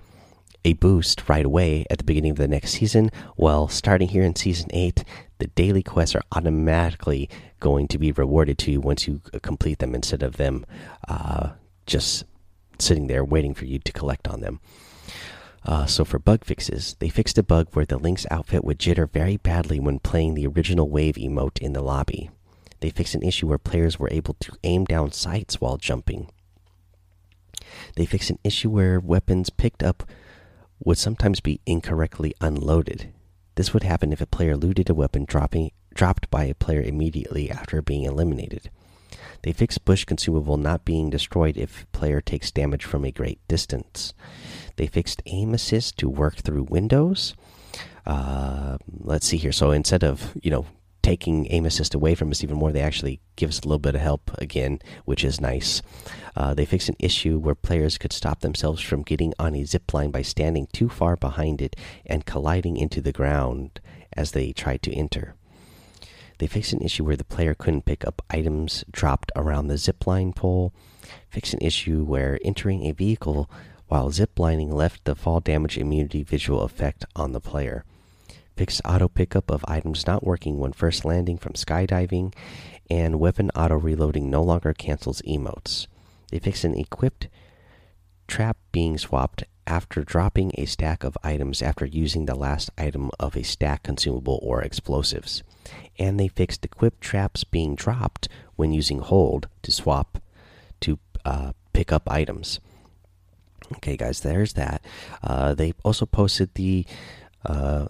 a 0.62 0.74
boost 0.74 1.26
right 1.26 1.46
away 1.46 1.86
at 1.88 1.96
the 1.96 2.04
beginning 2.04 2.32
of 2.32 2.36
the 2.36 2.48
next 2.48 2.72
season. 2.72 3.10
Well, 3.36 3.68
starting 3.68 4.08
here 4.08 4.22
in 4.22 4.36
season 4.36 4.68
8, 4.74 5.04
the 5.38 5.46
daily 5.46 5.82
quests 5.82 6.14
are 6.14 6.22
automatically 6.32 7.30
going 7.60 7.88
to 7.88 7.98
be 7.98 8.12
rewarded 8.12 8.58
to 8.58 8.70
you 8.70 8.80
once 8.80 9.06
you 9.08 9.22
complete 9.42 9.78
them 9.78 9.94
instead 9.94 10.22
of 10.22 10.36
them 10.36 10.66
uh, 11.08 11.50
just 11.86 12.24
sitting 12.78 13.06
there 13.06 13.24
waiting 13.24 13.54
for 13.54 13.64
you 13.64 13.78
to 13.78 13.92
collect 13.92 14.28
on 14.28 14.40
them. 14.40 14.60
Uh, 15.64 15.86
so 15.86 16.04
for 16.04 16.18
bug 16.18 16.44
fixes, 16.44 16.96
they 17.00 17.08
fixed 17.08 17.38
a 17.38 17.42
bug 17.42 17.68
where 17.72 17.84
the 17.84 17.98
Lynx 17.98 18.26
outfit 18.30 18.64
would 18.64 18.78
jitter 18.78 19.10
very 19.10 19.36
badly 19.36 19.78
when 19.78 19.98
playing 19.98 20.34
the 20.34 20.46
original 20.46 20.88
wave 20.88 21.16
emote 21.16 21.58
in 21.58 21.72
the 21.72 21.82
lobby. 21.82 22.30
They 22.80 22.90
fixed 22.90 23.14
an 23.14 23.22
issue 23.22 23.46
where 23.46 23.58
players 23.58 23.98
were 23.98 24.08
able 24.10 24.34
to 24.40 24.56
aim 24.64 24.86
down 24.86 25.12
sights 25.12 25.60
while 25.60 25.76
jumping. 25.76 26.30
They 27.96 28.06
fixed 28.06 28.30
an 28.30 28.38
issue 28.42 28.70
where 28.70 28.98
weapons 28.98 29.50
picked 29.50 29.82
up 29.82 30.08
would 30.82 30.98
sometimes 30.98 31.40
be 31.40 31.60
incorrectly 31.66 32.34
unloaded. 32.40 33.12
This 33.54 33.74
would 33.74 33.82
happen 33.82 34.12
if 34.12 34.22
a 34.22 34.26
player 34.26 34.56
looted 34.56 34.88
a 34.88 34.94
weapon 34.94 35.26
dropping, 35.26 35.72
dropped 35.92 36.30
by 36.30 36.44
a 36.44 36.54
player 36.54 36.80
immediately 36.80 37.50
after 37.50 37.82
being 37.82 38.04
eliminated. 38.04 38.70
They 39.42 39.52
fixed 39.52 39.84
bush 39.84 40.04
consumable 40.04 40.56
not 40.56 40.84
being 40.84 41.10
destroyed 41.10 41.58
if 41.58 41.86
player 41.92 42.20
takes 42.20 42.50
damage 42.50 42.84
from 42.84 43.04
a 43.04 43.12
great 43.12 43.46
distance. 43.48 44.14
They 44.80 44.86
fixed 44.86 45.20
aim 45.26 45.52
assist 45.52 45.98
to 45.98 46.08
work 46.08 46.36
through 46.36 46.62
windows. 46.70 47.34
Uh, 48.06 48.78
let's 48.88 49.26
see 49.26 49.36
here. 49.36 49.52
So 49.52 49.72
instead 49.72 50.02
of 50.02 50.32
you 50.42 50.50
know 50.50 50.64
taking 51.02 51.46
aim 51.50 51.66
assist 51.66 51.94
away 51.94 52.14
from 52.14 52.30
us 52.30 52.42
even 52.42 52.56
more, 52.56 52.72
they 52.72 52.80
actually 52.80 53.20
give 53.36 53.50
us 53.50 53.60
a 53.60 53.64
little 53.64 53.78
bit 53.78 53.94
of 53.94 54.00
help 54.00 54.30
again, 54.38 54.78
which 55.04 55.22
is 55.22 55.38
nice. 55.38 55.82
Uh, 56.34 56.54
they 56.54 56.64
fixed 56.64 56.88
an 56.88 56.96
issue 56.98 57.38
where 57.38 57.54
players 57.54 57.98
could 57.98 58.14
stop 58.14 58.40
themselves 58.40 58.80
from 58.80 59.02
getting 59.02 59.34
on 59.38 59.54
a 59.54 59.66
zip 59.66 59.92
line 59.92 60.10
by 60.10 60.22
standing 60.22 60.66
too 60.72 60.88
far 60.88 61.14
behind 61.14 61.60
it 61.60 61.76
and 62.06 62.24
colliding 62.24 62.78
into 62.78 63.02
the 63.02 63.12
ground 63.12 63.82
as 64.16 64.30
they 64.30 64.50
tried 64.50 64.80
to 64.82 64.94
enter. 64.94 65.34
They 66.38 66.46
fixed 66.46 66.72
an 66.72 66.80
issue 66.80 67.04
where 67.04 67.18
the 67.18 67.24
player 67.24 67.52
couldn't 67.52 67.84
pick 67.84 68.06
up 68.06 68.22
items 68.30 68.82
dropped 68.90 69.30
around 69.36 69.66
the 69.66 69.74
zipline 69.74 70.34
pole. 70.34 70.72
Fixed 71.28 71.52
an 71.52 71.60
issue 71.60 72.02
where 72.02 72.38
entering 72.42 72.86
a 72.86 72.92
vehicle 72.92 73.50
while 73.90 74.08
ziplining 74.08 74.72
left 74.72 75.04
the 75.04 75.16
fall 75.16 75.40
damage 75.40 75.76
immunity 75.76 76.22
visual 76.22 76.62
effect 76.62 77.04
on 77.16 77.32
the 77.32 77.40
player. 77.40 77.84
Fixed 78.56 78.80
auto 78.84 79.08
pickup 79.08 79.50
of 79.50 79.64
items 79.66 80.06
not 80.06 80.22
working 80.24 80.60
when 80.60 80.72
first 80.72 81.04
landing 81.04 81.36
from 81.36 81.54
skydiving, 81.54 82.32
and 82.88 83.18
weapon 83.18 83.50
auto 83.56 83.74
reloading 83.74 84.30
no 84.30 84.44
longer 84.44 84.72
cancels 84.72 85.20
emotes. 85.22 85.88
They 86.30 86.38
fixed 86.38 86.62
an 86.62 86.78
equipped 86.78 87.26
trap 88.28 88.56
being 88.70 88.96
swapped 88.96 89.42
after 89.66 90.04
dropping 90.04 90.52
a 90.54 90.66
stack 90.66 91.02
of 91.02 91.18
items 91.24 91.60
after 91.60 91.84
using 91.84 92.26
the 92.26 92.36
last 92.36 92.70
item 92.78 93.10
of 93.18 93.36
a 93.36 93.42
stack 93.42 93.82
consumable 93.82 94.38
or 94.40 94.62
explosives. 94.62 95.42
And 95.98 96.18
they 96.18 96.28
fixed 96.28 96.64
equipped 96.64 97.00
traps 97.00 97.42
being 97.42 97.74
dropped 97.74 98.28
when 98.54 98.72
using 98.72 99.00
hold 99.00 99.48
to 99.62 99.72
swap 99.72 100.22
to 100.82 101.00
uh, 101.24 101.54
pick 101.72 101.90
up 101.90 102.08
items. 102.08 102.60
Okay, 103.76 103.96
guys, 103.96 104.20
there's 104.20 104.54
that. 104.54 104.84
Uh, 105.22 105.54
they 105.54 105.72
also 105.84 106.06
posted 106.06 106.54
the 106.54 106.86
uh, 107.44 107.86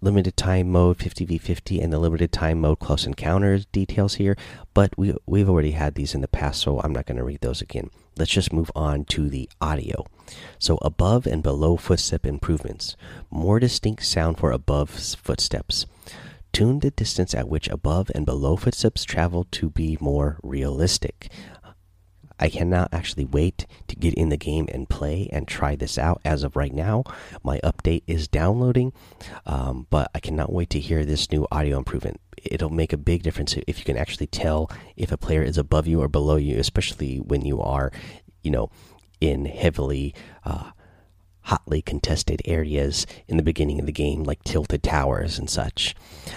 limited 0.00 0.36
time 0.36 0.70
mode 0.70 0.98
50v50 0.98 1.82
and 1.82 1.92
the 1.92 1.98
limited 1.98 2.32
time 2.32 2.60
mode 2.60 2.78
close 2.78 3.06
encounters 3.06 3.66
details 3.66 4.14
here, 4.14 4.36
but 4.74 4.96
we 4.96 5.14
we've 5.26 5.48
already 5.48 5.72
had 5.72 5.94
these 5.94 6.14
in 6.14 6.20
the 6.20 6.28
past, 6.28 6.60
so 6.60 6.80
I'm 6.80 6.92
not 6.92 7.06
going 7.06 7.18
to 7.18 7.24
read 7.24 7.40
those 7.40 7.60
again. 7.60 7.90
Let's 8.16 8.30
just 8.30 8.52
move 8.52 8.70
on 8.74 9.04
to 9.06 9.28
the 9.28 9.48
audio. 9.60 10.06
So 10.58 10.78
above 10.82 11.26
and 11.26 11.42
below 11.42 11.76
footstep 11.76 12.26
improvements, 12.26 12.96
more 13.30 13.60
distinct 13.60 14.04
sound 14.04 14.38
for 14.38 14.50
above 14.50 14.90
footsteps. 14.90 15.86
Tune 16.52 16.80
the 16.80 16.90
distance 16.90 17.34
at 17.34 17.48
which 17.48 17.68
above 17.68 18.10
and 18.14 18.24
below 18.24 18.56
footsteps 18.56 19.04
travel 19.04 19.46
to 19.52 19.68
be 19.68 19.98
more 20.00 20.38
realistic. 20.42 21.30
I 22.38 22.48
cannot 22.48 22.88
actually 22.92 23.24
wait 23.24 23.66
to 23.88 23.96
get 23.96 24.14
in 24.14 24.28
the 24.28 24.36
game 24.36 24.68
and 24.72 24.88
play 24.88 25.28
and 25.32 25.46
try 25.46 25.76
this 25.76 25.98
out. 25.98 26.20
As 26.24 26.42
of 26.42 26.56
right 26.56 26.72
now, 26.72 27.04
my 27.42 27.60
update 27.64 28.02
is 28.06 28.28
downloading, 28.28 28.92
um, 29.46 29.86
but 29.90 30.10
I 30.14 30.20
cannot 30.20 30.52
wait 30.52 30.70
to 30.70 30.80
hear 30.80 31.04
this 31.04 31.30
new 31.30 31.46
audio 31.50 31.78
improvement. 31.78 32.20
It'll 32.44 32.70
make 32.70 32.92
a 32.92 32.98
big 32.98 33.22
difference 33.22 33.56
if 33.66 33.78
you 33.78 33.84
can 33.84 33.96
actually 33.96 34.28
tell 34.28 34.70
if 34.96 35.10
a 35.10 35.16
player 35.16 35.42
is 35.42 35.58
above 35.58 35.86
you 35.86 36.00
or 36.00 36.08
below 36.08 36.36
you, 36.36 36.58
especially 36.58 37.16
when 37.16 37.44
you 37.44 37.60
are, 37.60 37.90
you 38.42 38.50
know, 38.50 38.70
in 39.20 39.46
heavily. 39.46 40.14
Uh, 40.44 40.70
hotly 41.48 41.80
contested 41.80 42.42
areas 42.44 43.06
in 43.26 43.38
the 43.38 43.42
beginning 43.42 43.80
of 43.80 43.86
the 43.86 43.92
game, 43.92 44.22
like 44.22 44.44
tilted 44.44 44.82
towers 44.82 45.38
and 45.38 45.48
such. 45.48 45.94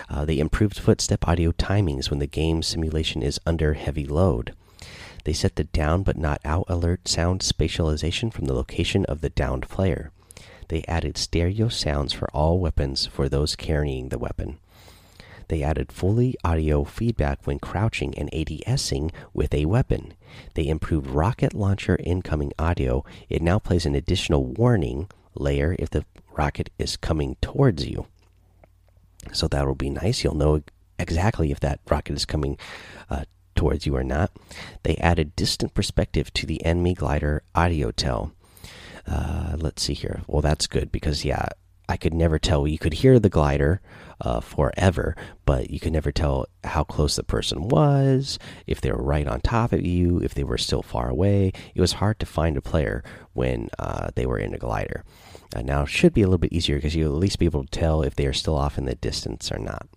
Uh, 0.10 0.24
they 0.24 0.40
improved 0.40 0.80
footstep 0.80 1.28
audio 1.28 1.52
timings 1.52 2.10
when 2.10 2.20
the 2.20 2.28
game 2.28 2.64
simulation 2.64 3.22
is 3.22 3.38
under 3.46 3.74
heavy 3.74 4.06
load. 4.06 4.56
They 5.24 5.34
set 5.34 5.56
the 5.56 5.66
down 5.66 6.04
but 6.04 6.18
not 6.18 6.42
out 6.44 6.66
alert 6.68 7.08
sound 7.08 7.42
spatialization 7.42 8.34
from 8.34 8.46
the 8.46 8.54
location 8.54 9.06
of 9.06 9.22
the 9.22 9.30
downed 9.30 9.70
player. 9.70 10.12
They 10.70 10.84
added 10.88 11.18
stereo 11.18 11.68
sounds 11.68 12.14
for 12.14 12.30
all 12.32 12.60
weapons 12.60 13.06
for 13.06 13.28
those 13.28 13.56
carrying 13.56 14.10
the 14.10 14.18
weapon. 14.18 14.58
They 15.50 15.64
added 15.64 15.92
foley 15.92 16.36
audio 16.46 16.86
feedback 16.86 17.46
when 17.46 17.60
crouching 17.60 18.18
and 18.18 18.32
ADSing 18.32 19.12
with 19.34 19.54
a 19.54 19.66
weapon. 19.66 20.14
They 20.54 20.66
improved 20.66 21.08
rocket 21.08 21.54
launcher 21.54 21.98
incoming 22.02 22.54
audio. 22.58 23.04
It 23.28 23.42
now 23.42 23.60
plays 23.60 23.86
an 23.86 23.94
additional 23.94 24.46
warning 24.46 25.10
layer 25.36 25.76
if 25.78 25.90
the 25.90 26.06
rocket 26.38 26.70
is 26.80 26.96
coming 26.96 27.36
towards 27.42 27.86
you. 27.86 28.08
So 29.34 29.50
that 29.50 29.68
will 29.68 29.76
be 29.76 29.90
nice. 29.90 30.24
You'll 30.24 30.36
know 30.36 30.64
exactly 30.98 31.52
if 31.52 31.60
that 31.60 31.82
rocket 31.90 32.14
is 32.14 32.26
coming 32.26 32.58
uh, 33.10 33.26
towards 33.62 33.86
you 33.86 33.96
or 33.96 34.04
not. 34.04 34.32
They 34.82 34.96
added 34.96 35.36
distant 35.36 35.76
perspective 35.76 36.34
to 36.34 36.48
the 36.48 36.66
enemy 36.66 36.96
glider 36.96 37.44
audio 37.54 37.92
tell. 37.92 38.32
Uh, 39.06 39.56
let's 39.56 39.84
see 39.84 39.94
here. 39.94 40.22
Well, 40.26 40.42
that's 40.42 40.66
good 40.66 40.92
because, 40.92 41.24
yeah, 41.24 41.46
I 41.88 41.96
could 41.96 42.16
never 42.16 42.40
tell. 42.40 42.68
You 42.68 42.80
could 42.80 42.94
hear 42.94 43.20
the 43.20 43.30
glider 43.30 43.80
uh, 44.20 44.40
forever, 44.40 45.16
but 45.46 45.70
you 45.70 45.80
could 45.80 45.94
never 45.94 46.12
tell 46.12 46.48
how 46.64 46.84
close 46.84 47.16
the 47.16 47.24
person 47.24 47.68
was, 47.68 48.40
if 48.66 48.82
they 48.82 48.92
were 48.92 49.04
right 49.04 49.28
on 49.28 49.42
top 49.42 49.74
of 49.74 49.86
you, 49.86 50.18
if 50.24 50.34
they 50.34 50.44
were 50.44 50.58
still 50.58 50.82
far 50.82 51.10
away. 51.10 51.52
It 51.76 51.82
was 51.82 51.94
hard 51.94 52.20
to 52.22 52.26
find 52.26 52.58
a 52.58 52.62
player 52.62 53.04
when 53.34 53.70
uh, 53.78 54.10
they 54.16 54.26
were 54.26 54.40
in 54.40 54.56
a 54.56 54.58
glider. 54.58 55.04
Uh, 55.56 55.62
now, 55.62 55.84
it 55.84 55.90
should 55.90 56.16
be 56.16 56.24
a 56.24 56.26
little 56.26 56.40
bit 56.40 56.52
easier 56.52 56.78
because 56.78 56.96
you'll 56.96 57.14
at 57.14 57.20
least 57.20 57.38
be 57.38 57.46
able 57.46 57.64
to 57.64 57.80
tell 57.80 58.02
if 58.02 58.16
they 58.16 58.26
are 58.26 58.34
still 58.34 58.56
off 58.56 58.80
in 58.80 58.86
the 58.86 58.96
distance 58.96 59.52
or 59.52 59.60
not. 59.60 59.88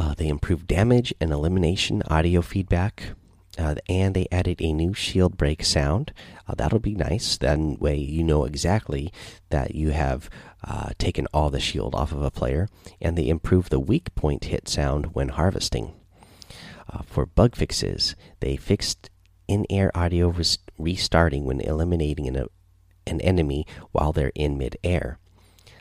Uh, 0.00 0.14
they 0.14 0.28
improved 0.28 0.66
damage 0.66 1.12
and 1.20 1.30
elimination 1.30 2.02
audio 2.04 2.40
feedback. 2.40 3.12
Uh, 3.58 3.74
and 3.86 4.16
they 4.16 4.26
added 4.32 4.58
a 4.62 4.72
new 4.72 4.94
shield 4.94 5.36
break 5.36 5.62
sound. 5.62 6.14
Uh, 6.48 6.54
that'll 6.54 6.78
be 6.78 6.94
nice. 6.94 7.36
That 7.36 7.58
way, 7.58 7.98
you 7.98 8.24
know 8.24 8.46
exactly 8.46 9.12
that 9.50 9.74
you 9.74 9.90
have 9.90 10.30
uh, 10.64 10.90
taken 10.96 11.26
all 11.34 11.50
the 11.50 11.60
shield 11.60 11.94
off 11.94 12.12
of 12.12 12.22
a 12.22 12.30
player. 12.30 12.66
And 12.98 13.18
they 13.18 13.28
improved 13.28 13.70
the 13.70 13.78
weak 13.78 14.14
point 14.14 14.44
hit 14.44 14.70
sound 14.70 15.14
when 15.14 15.28
harvesting. 15.28 15.92
Uh, 16.90 17.02
for 17.02 17.26
bug 17.26 17.54
fixes, 17.54 18.16
they 18.40 18.56
fixed 18.56 19.10
in 19.48 19.66
air 19.68 19.90
audio 19.94 20.34
restarting 20.78 21.44
when 21.44 21.60
eliminating 21.60 22.26
an, 22.26 22.46
an 23.06 23.20
enemy 23.20 23.66
while 23.92 24.14
they're 24.14 24.32
in 24.34 24.56
mid 24.56 24.78
air. 24.82 25.18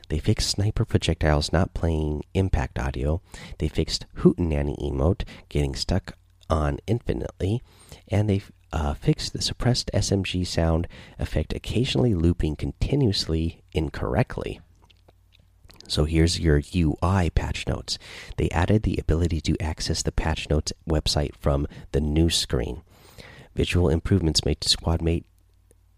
They 0.09 0.19
fixed 0.19 0.49
sniper 0.49 0.85
projectiles 0.85 1.53
not 1.53 1.73
playing 1.73 2.23
impact 2.33 2.77
audio. 2.77 3.21
They 3.59 3.67
fixed 3.67 4.05
Hootenanny 4.17 4.77
emote 4.79 5.23
getting 5.49 5.75
stuck 5.75 6.17
on 6.49 6.79
infinitely. 6.87 7.61
And 8.07 8.29
they 8.29 8.41
uh, 8.73 8.95
fixed 8.95 9.33
the 9.33 9.41
suppressed 9.41 9.89
SMG 9.93 10.45
sound 10.45 10.87
effect 11.17 11.53
occasionally 11.53 12.13
looping 12.13 12.55
continuously 12.55 13.63
incorrectly. 13.71 14.59
So 15.87 16.05
here's 16.05 16.39
your 16.39 16.61
UI 16.75 17.31
patch 17.31 17.67
notes. 17.67 17.97
They 18.37 18.49
added 18.49 18.83
the 18.83 18.97
ability 18.97 19.41
to 19.41 19.59
access 19.59 20.03
the 20.03 20.11
patch 20.11 20.49
notes 20.49 20.71
website 20.87 21.35
from 21.39 21.67
the 21.91 22.01
new 22.01 22.29
screen. 22.29 22.81
visual 23.55 23.89
improvements 23.89 24.45
made 24.45 24.61
to 24.61 24.69
squad 24.69 25.01
mate 25.01 25.25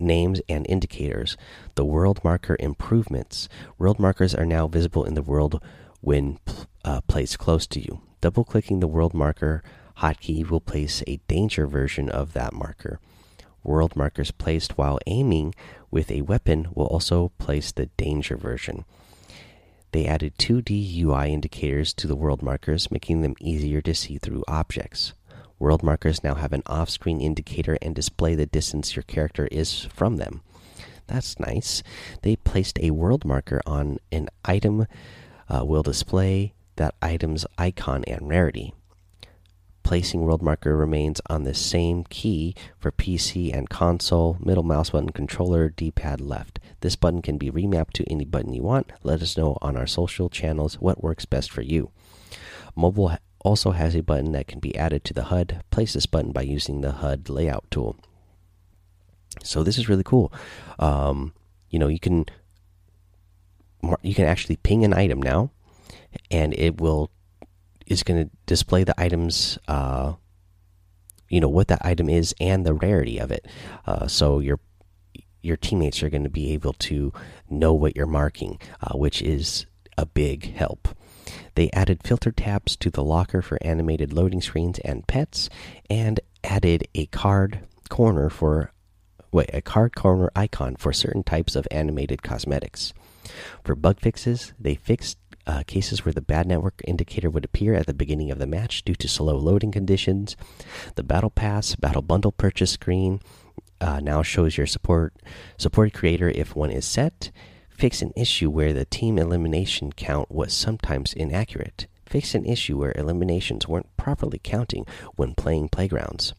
names 0.01 0.41
and 0.49 0.65
indicators. 0.67 1.37
The 1.75 1.85
world 1.85 2.21
marker 2.23 2.57
improvements. 2.59 3.47
World 3.77 3.99
markers 3.99 4.35
are 4.35 4.45
now 4.45 4.67
visible 4.67 5.05
in 5.05 5.13
the 5.13 5.21
world 5.21 5.63
when 6.01 6.39
uh, 6.83 7.01
placed 7.01 7.39
close 7.39 7.67
to 7.67 7.79
you. 7.79 8.01
Double 8.19 8.43
clicking 8.43 8.79
the 8.79 8.87
world 8.87 9.13
marker 9.13 9.63
hotkey 9.97 10.49
will 10.49 10.61
place 10.61 11.03
a 11.07 11.21
danger 11.27 11.67
version 11.67 12.09
of 12.09 12.33
that 12.33 12.53
marker. 12.53 12.99
World 13.63 13.95
markers 13.95 14.31
placed 14.31 14.77
while 14.77 14.99
aiming 15.05 15.53
with 15.91 16.11
a 16.11 16.21
weapon 16.21 16.69
will 16.73 16.87
also 16.87 17.31
place 17.37 17.71
the 17.71 17.85
danger 17.97 18.35
version. 18.35 18.85
They 19.91 20.05
added 20.05 20.37
2D 20.37 21.01
UI 21.01 21.33
indicators 21.33 21.93
to 21.95 22.07
the 22.07 22.15
world 22.15 22.41
markers, 22.41 22.89
making 22.89 23.21
them 23.21 23.35
easier 23.39 23.81
to 23.81 23.93
see 23.93 24.17
through 24.17 24.43
objects. 24.47 25.13
World 25.61 25.83
markers 25.83 26.23
now 26.23 26.33
have 26.33 26.53
an 26.53 26.63
off 26.65 26.89
screen 26.89 27.21
indicator 27.21 27.77
and 27.83 27.93
display 27.93 28.33
the 28.33 28.47
distance 28.47 28.95
your 28.95 29.03
character 29.03 29.47
is 29.51 29.83
from 29.93 30.17
them. 30.17 30.41
That's 31.05 31.39
nice. 31.39 31.83
They 32.23 32.35
placed 32.35 32.79
a 32.79 32.89
world 32.89 33.25
marker 33.25 33.61
on 33.67 33.99
an 34.11 34.29
item, 34.43 34.87
uh, 35.47 35.63
will 35.63 35.83
display 35.83 36.55
that 36.77 36.95
item's 36.99 37.45
icon 37.59 38.03
and 38.05 38.27
rarity. 38.27 38.73
Placing 39.83 40.21
world 40.21 40.41
marker 40.41 40.75
remains 40.75 41.21
on 41.29 41.43
the 41.43 41.53
same 41.53 42.05
key 42.05 42.55
for 42.79 42.91
PC 42.91 43.55
and 43.55 43.69
console, 43.69 44.37
middle 44.39 44.63
mouse 44.63 44.89
button, 44.89 45.11
controller, 45.11 45.69
D 45.69 45.91
pad 45.91 46.19
left. 46.19 46.59
This 46.79 46.95
button 46.95 47.21
can 47.21 47.37
be 47.37 47.51
remapped 47.51 47.91
to 47.93 48.11
any 48.11 48.25
button 48.25 48.53
you 48.53 48.63
want. 48.63 48.91
Let 49.03 49.21
us 49.21 49.37
know 49.37 49.59
on 49.61 49.77
our 49.77 49.85
social 49.85 50.27
channels 50.27 50.79
what 50.79 51.03
works 51.03 51.25
best 51.25 51.51
for 51.51 51.61
you. 51.61 51.91
Mobile 52.75 53.15
also 53.43 53.71
has 53.71 53.95
a 53.95 54.03
button 54.03 54.31
that 54.31 54.47
can 54.47 54.59
be 54.59 54.75
added 54.77 55.03
to 55.05 55.13
the 55.13 55.25
HUD. 55.25 55.63
Place 55.71 55.93
this 55.93 56.05
button 56.05 56.31
by 56.31 56.41
using 56.41 56.81
the 56.81 56.91
HUD 56.93 57.29
layout 57.29 57.65
tool. 57.71 57.95
So 59.43 59.63
this 59.63 59.77
is 59.77 59.89
really 59.89 60.03
cool. 60.03 60.31
Um, 60.79 61.33
you 61.69 61.79
know, 61.79 61.87
you 61.87 61.99
can 61.99 62.25
you 64.01 64.13
can 64.13 64.25
actually 64.25 64.57
ping 64.57 64.85
an 64.85 64.93
item 64.93 65.21
now, 65.21 65.51
and 66.29 66.53
it 66.53 66.79
will 66.79 67.09
is 67.87 68.03
going 68.03 68.23
to 68.23 68.29
display 68.45 68.83
the 68.83 68.99
items. 68.99 69.57
Uh, 69.67 70.13
you 71.29 71.39
know 71.39 71.49
what 71.49 71.69
that 71.69 71.83
item 71.83 72.09
is 72.09 72.35
and 72.39 72.65
the 72.65 72.73
rarity 72.73 73.17
of 73.17 73.31
it. 73.31 73.47
Uh, 73.85 74.07
so 74.07 74.39
your 74.39 74.59
your 75.41 75.57
teammates 75.57 76.03
are 76.03 76.09
going 76.09 76.23
to 76.23 76.29
be 76.29 76.51
able 76.51 76.73
to 76.73 77.11
know 77.49 77.73
what 77.73 77.95
you're 77.95 78.05
marking, 78.05 78.59
uh, 78.81 78.95
which 78.95 79.21
is 79.21 79.65
a 79.97 80.05
big 80.05 80.53
help. 80.53 80.89
They 81.55 81.69
added 81.71 82.01
filter 82.03 82.31
tabs 82.31 82.75
to 82.77 82.89
the 82.89 83.03
locker 83.03 83.41
for 83.41 83.57
animated 83.61 84.13
loading 84.13 84.41
screens 84.41 84.79
and 84.79 85.07
pets, 85.07 85.49
and 85.89 86.19
added 86.43 86.87
a 86.95 87.05
card 87.07 87.59
corner 87.89 88.29
for 88.29 88.71
wait, 89.31 89.49
a 89.53 89.61
card 89.61 89.95
corner 89.95 90.29
icon 90.35 90.75
for 90.75 90.93
certain 90.93 91.23
types 91.23 91.55
of 91.55 91.67
animated 91.71 92.23
cosmetics. 92.23 92.93
For 93.63 93.75
bug 93.75 93.99
fixes, 93.99 94.53
they 94.59 94.75
fixed 94.75 95.17
uh, 95.47 95.63
cases 95.65 96.05
where 96.05 96.13
the 96.13 96.21
bad 96.21 96.47
network 96.47 96.81
indicator 96.85 97.29
would 97.29 97.45
appear 97.45 97.73
at 97.73 97.87
the 97.87 97.93
beginning 97.93 98.31
of 98.31 98.39
the 98.39 98.47
match 98.47 98.83
due 98.83 98.95
to 98.95 99.07
slow 99.07 99.35
loading 99.35 99.71
conditions. 99.71 100.35
The 100.95 101.03
Battle 101.03 101.29
Pass 101.29 101.75
Battle 101.75 102.01
Bundle 102.01 102.31
purchase 102.31 102.71
screen 102.71 103.21
uh, 103.79 103.99
now 103.99 104.21
shows 104.21 104.57
your 104.57 104.67
support 104.67 105.15
support 105.57 105.93
creator 105.93 106.29
if 106.29 106.55
one 106.55 106.71
is 106.71 106.85
set, 106.85 107.31
Fix 107.81 108.03
an 108.03 108.13
issue 108.15 108.51
where 108.51 108.73
the 108.73 108.85
team 108.85 109.17
elimination 109.17 109.91
count 109.91 110.29
was 110.29 110.53
sometimes 110.53 111.13
inaccurate. 111.13 111.87
Fix 112.05 112.35
an 112.35 112.45
issue 112.45 112.77
where 112.77 112.93
eliminations 112.95 113.67
weren't 113.67 113.97
properly 113.97 114.39
counting 114.43 114.85
when 115.15 115.33
playing 115.33 115.67
playgrounds. 115.67 116.35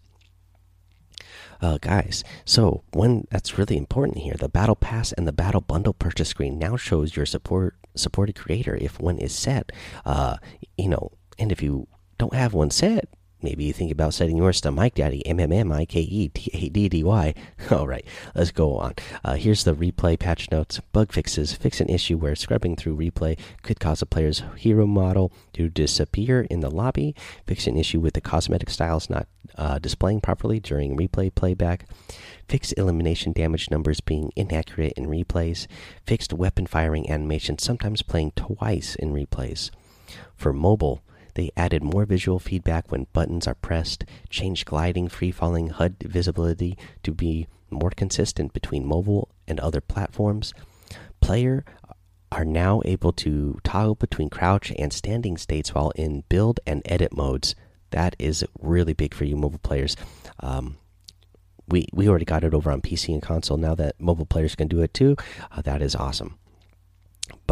Uh, 1.61 1.78
guys, 1.81 2.22
so 2.44 2.85
one 2.92 3.26
that's 3.33 3.59
really 3.59 3.76
important 3.76 4.18
here: 4.18 4.37
the 4.38 4.48
battle 4.48 4.76
pass 4.76 5.11
and 5.11 5.26
the 5.26 5.33
battle 5.33 5.61
bundle 5.61 5.94
purchase 5.94 6.28
screen 6.28 6.61
now 6.61 6.76
shows 6.76 7.16
your 7.16 7.26
support 7.26 7.74
supported 7.96 8.37
creator 8.37 8.76
if 8.76 9.00
one 9.00 9.18
is 9.18 9.35
set. 9.35 9.72
Uh, 10.05 10.37
you 10.78 10.88
know, 10.88 11.11
and 11.40 11.50
if 11.50 11.61
you 11.61 11.88
don't 12.18 12.35
have 12.35 12.55
one 12.55 12.70
set, 12.70 13.09
Maybe 13.42 13.64
you 13.64 13.72
think 13.72 13.90
about 13.90 14.14
setting 14.14 14.37
yours 14.37 14.61
to 14.61 14.70
Mike 14.70 14.94
Daddy, 14.94 15.26
M 15.26 15.40
M 15.40 15.52
M 15.52 15.72
I 15.72 15.85
K 15.85 16.00
E 16.00 16.28
T 16.28 16.50
A 16.55 16.68
D 16.68 16.88
D 16.88 17.02
Y. 17.02 17.35
All 17.70 17.87
right, 17.87 18.05
let's 18.35 18.50
go 18.50 18.76
on. 18.76 18.94
Uh, 19.24 19.35
here's 19.35 19.64
the 19.64 19.74
replay 19.74 20.18
patch 20.18 20.50
notes. 20.50 20.81
Bug 20.92 21.12
fixes. 21.12 21.52
Fix 21.52 21.81
an 21.81 21.88
issue 21.88 22.16
where 22.16 22.35
scrubbing 22.35 22.76
through 22.76 22.96
replay 22.96 23.38
could 23.62 23.81
cause 23.81 24.02
a 24.02 24.07
player's 24.07 24.42
hero 24.57 24.87
model 24.87 25.33
to 25.55 25.68
disappear 25.68 26.42
in 26.42 26.61
the 26.61 26.70
lobby. 26.70 27.14
Fix 27.46 27.66
an 27.66 27.76
issue 27.76 28.00
with 28.00 28.14
the 28.14 28.20
cosmetic 28.20 28.70
styles 28.70 29.11
not 29.11 29.26
uh, 29.57 29.78
displaying 29.78 30.20
properly 30.20 30.61
during 30.61 30.96
replay 30.96 31.35
playback. 31.35 31.87
Fix 32.48 32.72
elimination 32.72 33.33
damage 33.33 33.70
numbers 33.70 34.00
being 34.00 34.33
inaccurate 34.37 34.92
in 34.96 35.07
replays. 35.07 35.66
Fixed 36.07 36.33
weapon 36.33 36.66
firing 36.66 37.11
animation 37.11 37.59
sometimes 37.59 38.02
playing 38.02 38.33
twice 38.33 38.94
in 38.94 39.12
replays. 39.12 39.70
For 40.37 40.52
mobile, 40.52 41.02
they 41.35 41.51
added 41.57 41.83
more 41.83 42.05
visual 42.05 42.38
feedback 42.38 42.90
when 42.90 43.07
buttons 43.12 43.47
are 43.47 43.55
pressed, 43.55 44.05
changed 44.29 44.66
gliding, 44.66 45.09
free 45.09 45.31
falling 45.31 45.68
HUD 45.68 45.97
visibility 46.01 46.77
to 47.03 47.12
be 47.12 47.47
more 47.71 47.90
consistent 47.90 48.53
between 48.53 48.87
mobile 48.87 49.29
and 49.49 49.59
other 49.61 49.81
platforms. 49.81 50.53
Player 51.21 51.64
are 52.31 52.45
now 52.45 52.81
able 52.85 53.12
to 53.12 53.59
toggle 53.62 53.95
between 53.95 54.31
crouch 54.31 54.73
and 54.79 54.92
standing 54.92 55.37
states 55.37 55.75
while 55.75 55.90
in 55.90 56.25
build 56.29 56.61
and 56.66 56.83
edit 56.87 57.14
modes. 57.16 57.55
That 57.90 58.16
is 58.18 58.45
really 58.59 58.95
big 58.95 59.14
for 59.14 59.25
you 59.25 59.37
mobile 59.37 59.59
players. 59.59 59.97
Um, 60.40 60.77
we 61.68 61.87
we 61.92 62.09
already 62.09 62.25
got 62.25 62.45
it 62.45 62.55
over 62.55 62.71
on 62.71 62.81
PC 62.81 63.12
and 63.12 63.23
console. 63.23 63.57
Now 63.57 63.75
that 63.75 64.01
mobile 64.01 64.27
players 64.27 64.55
can 64.55 64.68
do 64.68 64.81
it 64.81 64.95
too, 64.95 65.16
uh, 65.51 65.62
that 65.62 65.83
is 65.83 65.95
awesome. 65.95 66.38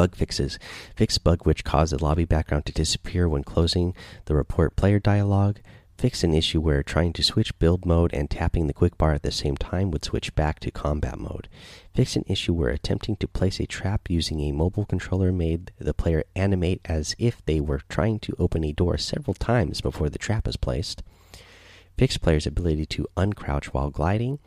Bug 0.00 0.16
fixes. 0.16 0.58
Fix 0.96 1.18
bug 1.18 1.44
which 1.44 1.62
caused 1.62 1.92
the 1.92 2.02
lobby 2.02 2.24
background 2.24 2.64
to 2.64 2.72
disappear 2.72 3.28
when 3.28 3.44
closing 3.44 3.94
the 4.24 4.34
report 4.34 4.74
player 4.74 4.98
dialog. 4.98 5.58
Fix 5.98 6.24
an 6.24 6.32
issue 6.32 6.58
where 6.58 6.82
trying 6.82 7.12
to 7.12 7.22
switch 7.22 7.58
build 7.58 7.84
mode 7.84 8.14
and 8.14 8.30
tapping 8.30 8.66
the 8.66 8.72
quick 8.72 8.96
bar 8.96 9.12
at 9.12 9.22
the 9.22 9.30
same 9.30 9.58
time 9.58 9.90
would 9.90 10.02
switch 10.02 10.34
back 10.34 10.58
to 10.60 10.70
combat 10.70 11.18
mode. 11.18 11.50
Fix 11.94 12.16
an 12.16 12.24
issue 12.28 12.54
where 12.54 12.70
attempting 12.70 13.14
to 13.16 13.28
place 13.28 13.60
a 13.60 13.66
trap 13.66 14.08
using 14.08 14.40
a 14.40 14.52
mobile 14.52 14.86
controller 14.86 15.32
made 15.32 15.70
the 15.78 15.92
player 15.92 16.24
animate 16.34 16.80
as 16.86 17.14
if 17.18 17.44
they 17.44 17.60
were 17.60 17.82
trying 17.90 18.18
to 18.20 18.34
open 18.38 18.64
a 18.64 18.72
door 18.72 18.96
several 18.96 19.34
times 19.34 19.82
before 19.82 20.08
the 20.08 20.16
trap 20.16 20.48
is 20.48 20.56
placed. 20.56 21.02
Fix 21.98 22.16
player's 22.16 22.46
ability 22.46 22.86
to 22.86 23.06
uncrouch 23.18 23.66
while 23.66 23.90
gliding. 23.90 24.38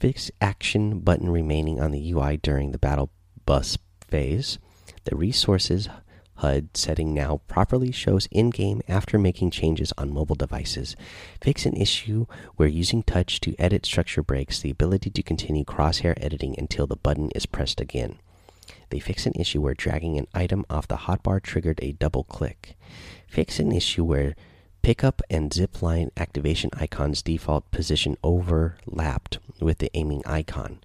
Fix 0.00 0.30
action 0.40 1.00
button 1.00 1.28
remaining 1.28 1.78
on 1.78 1.90
the 1.90 2.10
UI 2.10 2.38
during 2.38 2.72
the 2.72 2.78
battle 2.78 3.10
bus 3.44 3.76
phase, 4.12 4.58
the 5.04 5.16
resources 5.16 5.88
HUD 6.34 6.76
setting 6.76 7.14
now 7.14 7.40
properly 7.48 7.90
shows 7.90 8.28
in 8.30 8.50
game 8.50 8.82
after 8.86 9.18
making 9.18 9.52
changes 9.52 9.90
on 9.96 10.12
mobile 10.12 10.34
devices. 10.34 10.94
Fix 11.40 11.64
an 11.64 11.74
issue 11.74 12.26
where 12.56 12.68
using 12.68 13.02
touch 13.02 13.40
to 13.40 13.58
edit 13.58 13.86
structure 13.86 14.22
breaks 14.22 14.60
the 14.60 14.68
ability 14.68 15.08
to 15.08 15.22
continue 15.22 15.64
crosshair 15.64 16.12
editing 16.18 16.54
until 16.58 16.86
the 16.86 16.96
button 16.96 17.30
is 17.30 17.46
pressed 17.46 17.80
again. 17.80 18.18
They 18.90 19.00
fix 19.00 19.24
an 19.24 19.32
issue 19.34 19.62
where 19.62 19.72
dragging 19.72 20.18
an 20.18 20.26
item 20.34 20.66
off 20.68 20.88
the 20.88 21.06
hotbar 21.06 21.42
triggered 21.42 21.80
a 21.80 21.92
double 21.92 22.24
click. 22.24 22.76
Fix 23.26 23.58
an 23.58 23.72
issue 23.72 24.04
where 24.04 24.36
pickup 24.82 25.22
and 25.30 25.50
zipline 25.50 26.10
activation 26.18 26.68
icons 26.74 27.22
default 27.22 27.70
position 27.70 28.18
overlapped 28.22 29.38
with 29.58 29.78
the 29.78 29.90
aiming 29.94 30.22
icon. 30.26 30.80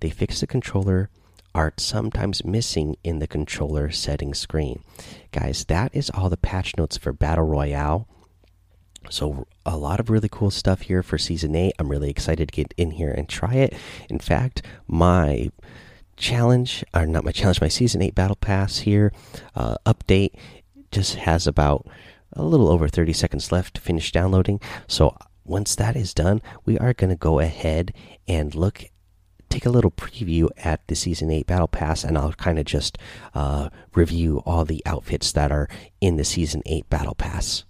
They 0.00 0.10
fix 0.10 0.40
the 0.40 0.46
controller 0.46 1.08
art 1.56 1.80
sometimes 1.80 2.44
missing 2.44 2.96
in 3.02 3.18
the 3.18 3.26
controller 3.26 3.90
settings 3.90 4.38
screen. 4.38 4.84
Guys, 5.32 5.64
that 5.64 5.90
is 5.96 6.10
all 6.10 6.28
the 6.28 6.36
patch 6.36 6.76
notes 6.76 6.98
for 6.98 7.14
Battle 7.14 7.46
Royale. 7.46 8.06
So, 9.08 9.46
a 9.64 9.78
lot 9.78 9.98
of 9.98 10.10
really 10.10 10.28
cool 10.30 10.50
stuff 10.50 10.82
here 10.82 11.02
for 11.02 11.16
Season 11.16 11.56
8. 11.56 11.72
I'm 11.78 11.88
really 11.88 12.10
excited 12.10 12.48
to 12.48 12.54
get 12.54 12.74
in 12.76 12.90
here 12.90 13.10
and 13.10 13.26
try 13.26 13.54
it. 13.54 13.74
In 14.10 14.18
fact, 14.18 14.60
my 14.86 15.50
challenge, 16.18 16.84
or 16.92 17.06
not 17.06 17.24
my 17.24 17.32
challenge, 17.32 17.62
my 17.62 17.68
Season 17.68 18.02
8 18.02 18.14
Battle 18.14 18.36
Pass 18.36 18.78
here 18.78 19.10
uh, 19.54 19.76
update 19.86 20.32
just 20.90 21.14
has 21.14 21.46
about 21.46 21.86
a 22.34 22.42
little 22.42 22.68
over 22.68 22.86
30 22.86 23.14
seconds 23.14 23.50
left 23.50 23.74
to 23.76 23.80
finish 23.80 24.12
downloading. 24.12 24.60
So, 24.88 25.16
once 25.42 25.74
that 25.76 25.96
is 25.96 26.12
done, 26.12 26.42
we 26.66 26.76
are 26.78 26.92
going 26.92 27.10
to 27.10 27.16
go 27.16 27.38
ahead 27.38 27.94
and 28.28 28.54
look 28.54 28.90
take 29.48 29.66
a 29.66 29.70
little 29.70 29.90
preview 29.90 30.48
at 30.58 30.86
the 30.88 30.94
Season 30.94 31.30
8 31.30 31.46
Battle 31.46 31.68
Pass, 31.68 32.04
and 32.04 32.16
I'll 32.16 32.32
kind 32.32 32.58
of 32.58 32.64
just 32.64 32.98
uh, 33.34 33.68
review 33.94 34.42
all 34.44 34.64
the 34.64 34.82
outfits 34.86 35.32
that 35.32 35.52
are 35.52 35.68
in 36.00 36.16
the 36.16 36.24
Season 36.24 36.62
8 36.66 36.88
Battle 36.90 37.14
Pass. 37.14 37.64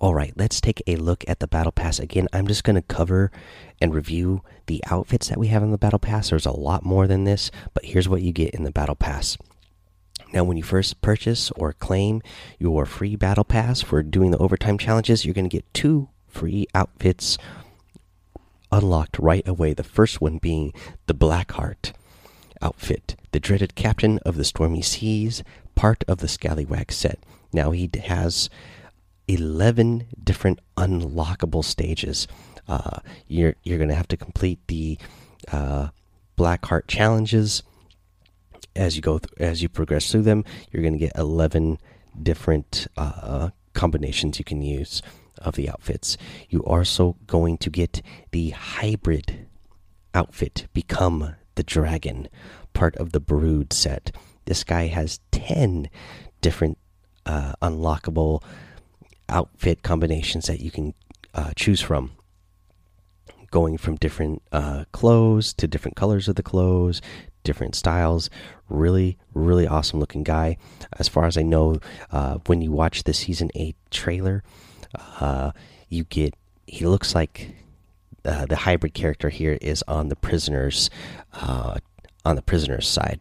All 0.00 0.14
right, 0.14 0.32
let's 0.36 0.60
take 0.60 0.80
a 0.86 0.94
look 0.94 1.24
at 1.26 1.40
the 1.40 1.48
Battle 1.48 1.72
Pass. 1.72 1.98
Again, 1.98 2.28
I'm 2.32 2.46
just 2.46 2.62
going 2.62 2.76
to 2.76 2.82
cover 2.82 3.32
and 3.80 3.92
review 3.92 4.42
the 4.66 4.82
outfits 4.88 5.28
that 5.28 5.38
we 5.38 5.48
have 5.48 5.62
in 5.62 5.72
the 5.72 5.78
Battle 5.78 5.98
Pass. 5.98 6.30
There's 6.30 6.46
a 6.46 6.52
lot 6.52 6.84
more 6.84 7.08
than 7.08 7.24
this, 7.24 7.50
but 7.74 7.84
here's 7.84 8.08
what 8.08 8.22
you 8.22 8.32
get 8.32 8.54
in 8.54 8.62
the 8.62 8.70
Battle 8.70 8.94
Pass. 8.94 9.36
Now, 10.32 10.44
when 10.44 10.56
you 10.56 10.62
first 10.62 11.00
purchase 11.00 11.50
or 11.52 11.72
claim 11.72 12.22
your 12.58 12.86
free 12.86 13.16
Battle 13.16 13.44
Pass 13.44 13.80
for 13.80 14.02
doing 14.02 14.30
the 14.30 14.38
overtime 14.38 14.78
challenges, 14.78 15.24
you're 15.24 15.34
going 15.34 15.48
to 15.48 15.56
get 15.56 15.72
two 15.74 16.08
free 16.28 16.66
outfits 16.74 17.38
unlocked 18.70 19.18
right 19.18 19.46
away. 19.46 19.74
The 19.74 19.84
first 19.84 20.20
one 20.20 20.38
being 20.38 20.72
the 21.06 21.14
Blackheart 21.14 21.92
outfit, 22.60 23.16
the 23.32 23.40
dreaded 23.40 23.74
captain 23.74 24.18
of 24.20 24.36
the 24.36 24.44
stormy 24.44 24.82
seas, 24.82 25.42
part 25.74 26.04
of 26.08 26.18
the 26.18 26.28
Scallywag 26.28 26.92
set. 26.92 27.18
Now 27.52 27.70
he 27.70 27.88
has 28.04 28.50
11 29.28 30.06
different 30.22 30.60
unlockable 30.76 31.64
stages. 31.64 32.26
Uh, 32.66 33.00
you're 33.26 33.54
you're 33.62 33.78
going 33.78 33.88
to 33.88 33.94
have 33.94 34.08
to 34.08 34.16
complete 34.16 34.58
the 34.66 34.98
uh, 35.52 35.88
Blackheart 36.36 36.86
challenges 36.86 37.62
as 38.76 38.96
you 38.96 39.02
go 39.02 39.20
as 39.38 39.62
you 39.62 39.68
progress 39.68 40.10
through 40.10 40.22
them. 40.22 40.44
You're 40.70 40.82
going 40.82 40.94
to 40.94 40.98
get 40.98 41.12
11 41.16 41.78
different 42.22 42.86
uh, 42.96 43.50
combinations 43.72 44.38
you 44.38 44.44
can 44.44 44.60
use 44.60 45.02
of 45.38 45.54
the 45.54 45.68
outfits. 45.68 46.16
You 46.48 46.62
are 46.64 46.80
also 46.80 47.16
going 47.26 47.58
to 47.58 47.70
get 47.70 48.02
the 48.30 48.50
hybrid 48.50 49.46
outfit, 50.14 50.66
become 50.72 51.36
the 51.54 51.62
dragon, 51.62 52.28
part 52.72 52.96
of 52.96 53.12
the 53.12 53.20
brood 53.20 53.72
set. 53.72 54.14
This 54.44 54.64
guy 54.64 54.86
has 54.86 55.20
10 55.32 55.90
different 56.40 56.78
uh, 57.26 57.52
unlockable 57.60 58.42
outfit 59.28 59.82
combinations 59.82 60.46
that 60.46 60.60
you 60.60 60.70
can 60.70 60.94
uh, 61.34 61.52
choose 61.54 61.80
from. 61.80 62.12
Going 63.50 63.78
from 63.78 63.96
different 63.96 64.42
uh, 64.52 64.84
clothes 64.92 65.54
to 65.54 65.66
different 65.66 65.96
colors 65.96 66.28
of 66.28 66.36
the 66.36 66.42
clothes, 66.42 67.00
different 67.44 67.74
styles. 67.74 68.28
Really, 68.68 69.16
really 69.32 69.66
awesome 69.66 70.00
looking 70.00 70.22
guy. 70.22 70.58
As 70.98 71.08
far 71.08 71.24
as 71.24 71.38
I 71.38 71.42
know, 71.42 71.78
uh, 72.10 72.38
when 72.46 72.60
you 72.60 72.72
watch 72.72 73.04
the 73.04 73.14
season 73.14 73.50
eight 73.54 73.76
trailer, 73.90 74.42
uh, 75.20 75.52
you 75.88 76.04
get 76.04 76.34
he 76.66 76.86
looks 76.86 77.14
like 77.14 77.54
uh, 78.24 78.46
the 78.46 78.56
hybrid 78.56 78.94
character 78.94 79.28
here 79.28 79.58
is 79.60 79.82
on 79.88 80.08
the 80.08 80.16
prisoners 80.16 80.90
uh, 81.32 81.78
on 82.24 82.36
the 82.36 82.42
prisoners 82.42 82.86
side 82.88 83.20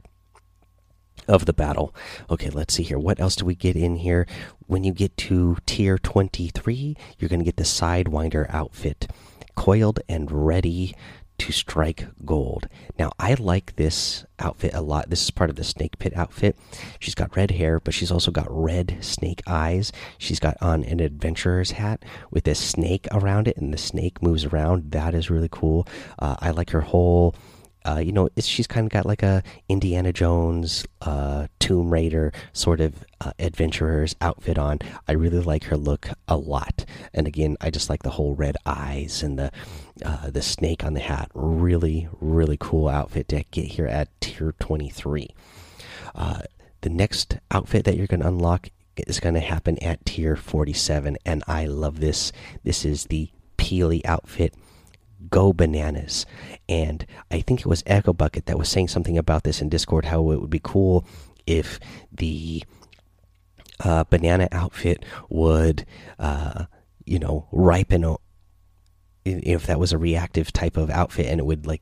of 1.28 1.46
the 1.46 1.54
battle. 1.54 1.94
Okay, 2.30 2.50
let's 2.50 2.74
see 2.74 2.84
here. 2.84 3.00
What 3.00 3.20
else 3.20 3.36
do 3.36 3.46
we 3.46 3.56
get 3.56 3.76
in 3.76 3.98
here? 3.98 4.28
When 4.66 4.84
you 4.84 4.94
get 4.94 5.16
to 5.18 5.58
tier 5.66 5.98
23, 5.98 6.96
you're 7.18 7.30
going 7.30 7.40
to 7.40 7.46
get 7.46 7.58
the 7.58 7.64
Sidewinder 7.64 8.50
outfit, 8.50 9.08
coiled 9.56 10.00
and 10.08 10.32
ready 10.32 10.96
to 11.40 11.52
strike 11.52 12.08
gold. 12.26 12.68
Now, 12.98 13.12
I 13.20 13.36
like 13.36 13.76
this 13.76 14.26
outfit 14.40 14.74
a 14.74 14.82
lot. 14.82 15.10
This 15.10 15.24
is 15.24 15.32
part 15.32 15.50
of 15.50 15.56
the 15.56 15.64
snake 15.64 16.00
pit 16.00 16.16
outfit. 16.16 16.58
She's 17.00 17.16
got 17.16 17.36
red 17.36 17.52
hair, 17.52 17.80
but 17.80 17.94
she's 17.94 18.12
also 18.12 18.32
got 18.32 18.48
red 18.50 18.98
snake 19.02 19.42
eyes. 19.48 19.92
She's 20.18 20.40
got 20.40 20.58
on 20.62 20.84
an 20.84 21.00
adventurer's 21.00 21.72
hat 21.72 22.04
with 22.32 22.48
a 22.48 22.56
snake 22.56 23.08
around 23.12 23.48
it, 23.48 23.58
and 23.58 23.74
the 23.74 23.78
snake 23.78 24.22
moves 24.22 24.46
around. 24.46 24.92
That 24.92 25.14
is 25.14 25.30
really 25.30 25.50
cool. 25.52 25.88
Uh, 26.20 26.36
I 26.40 26.52
like 26.52 26.72
her 26.72 26.82
whole 26.82 27.36
uh, 27.88 28.00
you 28.00 28.12
know, 28.12 28.30
she's 28.38 28.68
kind 28.68 28.86
of 28.86 28.92
got 28.92 29.06
like 29.06 29.24
a 29.24 29.42
Indiana 29.70 30.12
Jones, 30.12 30.86
uh, 31.02 31.48
Tomb 31.60 31.90
Raider 31.90 32.34
sort 32.52 32.82
of 32.82 33.06
uh, 33.22 33.32
adventurer's 33.40 34.16
outfit 34.20 34.58
on. 34.58 34.80
I 35.08 35.14
really 35.14 35.40
like 35.40 35.66
her 35.66 35.78
look 35.78 36.10
a 36.28 36.36
lot, 36.36 36.86
and 37.14 37.28
again, 37.28 37.56
I 37.62 37.70
just 37.70 37.90
like 37.90 38.04
the 38.04 38.10
whole 38.10 38.36
red 38.36 38.58
eyes 38.66 39.24
and 39.24 39.40
the 39.40 39.52
uh, 40.06 40.30
the 40.30 40.42
snake 40.42 40.84
on 40.84 40.94
the 40.94 41.00
hat. 41.00 41.32
Really, 41.34 42.10
really 42.20 42.58
cool 42.60 42.90
outfit 42.90 43.30
to 43.30 43.44
get 43.52 43.66
here 43.66 43.88
at 43.88 44.10
tier 44.20 44.54
twenty 44.60 44.90
three. 44.90 45.30
Uh, 46.14 46.42
the 46.82 46.90
next 46.90 47.38
outfit 47.52 47.86
that 47.86 47.96
you're 47.96 48.08
going 48.08 48.22
to 48.22 48.28
unlock 48.28 48.70
is 49.06 49.20
going 49.20 49.36
to 49.36 49.42
happen 49.42 49.78
at 49.84 50.04
tier 50.06 50.36
47 50.36 51.18
and 51.24 51.44
i 51.48 51.66
love 51.66 52.00
this 52.00 52.32
this 52.64 52.84
is 52.84 53.06
the 53.06 53.30
peely 53.58 54.04
outfit 54.06 54.56
go 55.30 55.54
bananas. 55.54 56.26
And 56.70 57.06
I 57.32 57.42
think 57.42 57.62
it 57.62 57.68
was 57.68 57.84
Echo 57.86 58.14
Bucket 58.14 58.46
that 58.46 58.58
was 58.58 58.70
saying 58.70 58.90
something 58.90 59.18
about 59.18 59.44
this 59.44 59.62
in 59.62 59.70
Discord 59.70 60.06
how 60.06 60.32
it 60.32 60.42
would 60.42 60.50
be 60.50 60.62
cool 60.64 61.06
if 61.46 61.80
the 62.12 62.64
uh, 63.80 64.04
banana 64.10 64.48
outfit 64.52 65.06
would, 65.30 65.86
uh, 66.20 66.66
you 67.06 67.20
know, 67.20 67.48
ripen. 67.52 68.16
If 69.26 69.66
that 69.68 69.80
was 69.80 69.92
a 69.92 69.98
reactive 69.98 70.54
type 70.54 70.78
of 70.78 70.90
outfit 70.90 71.26
and 71.26 71.40
it 71.40 71.46
would 71.46 71.68
like 71.68 71.82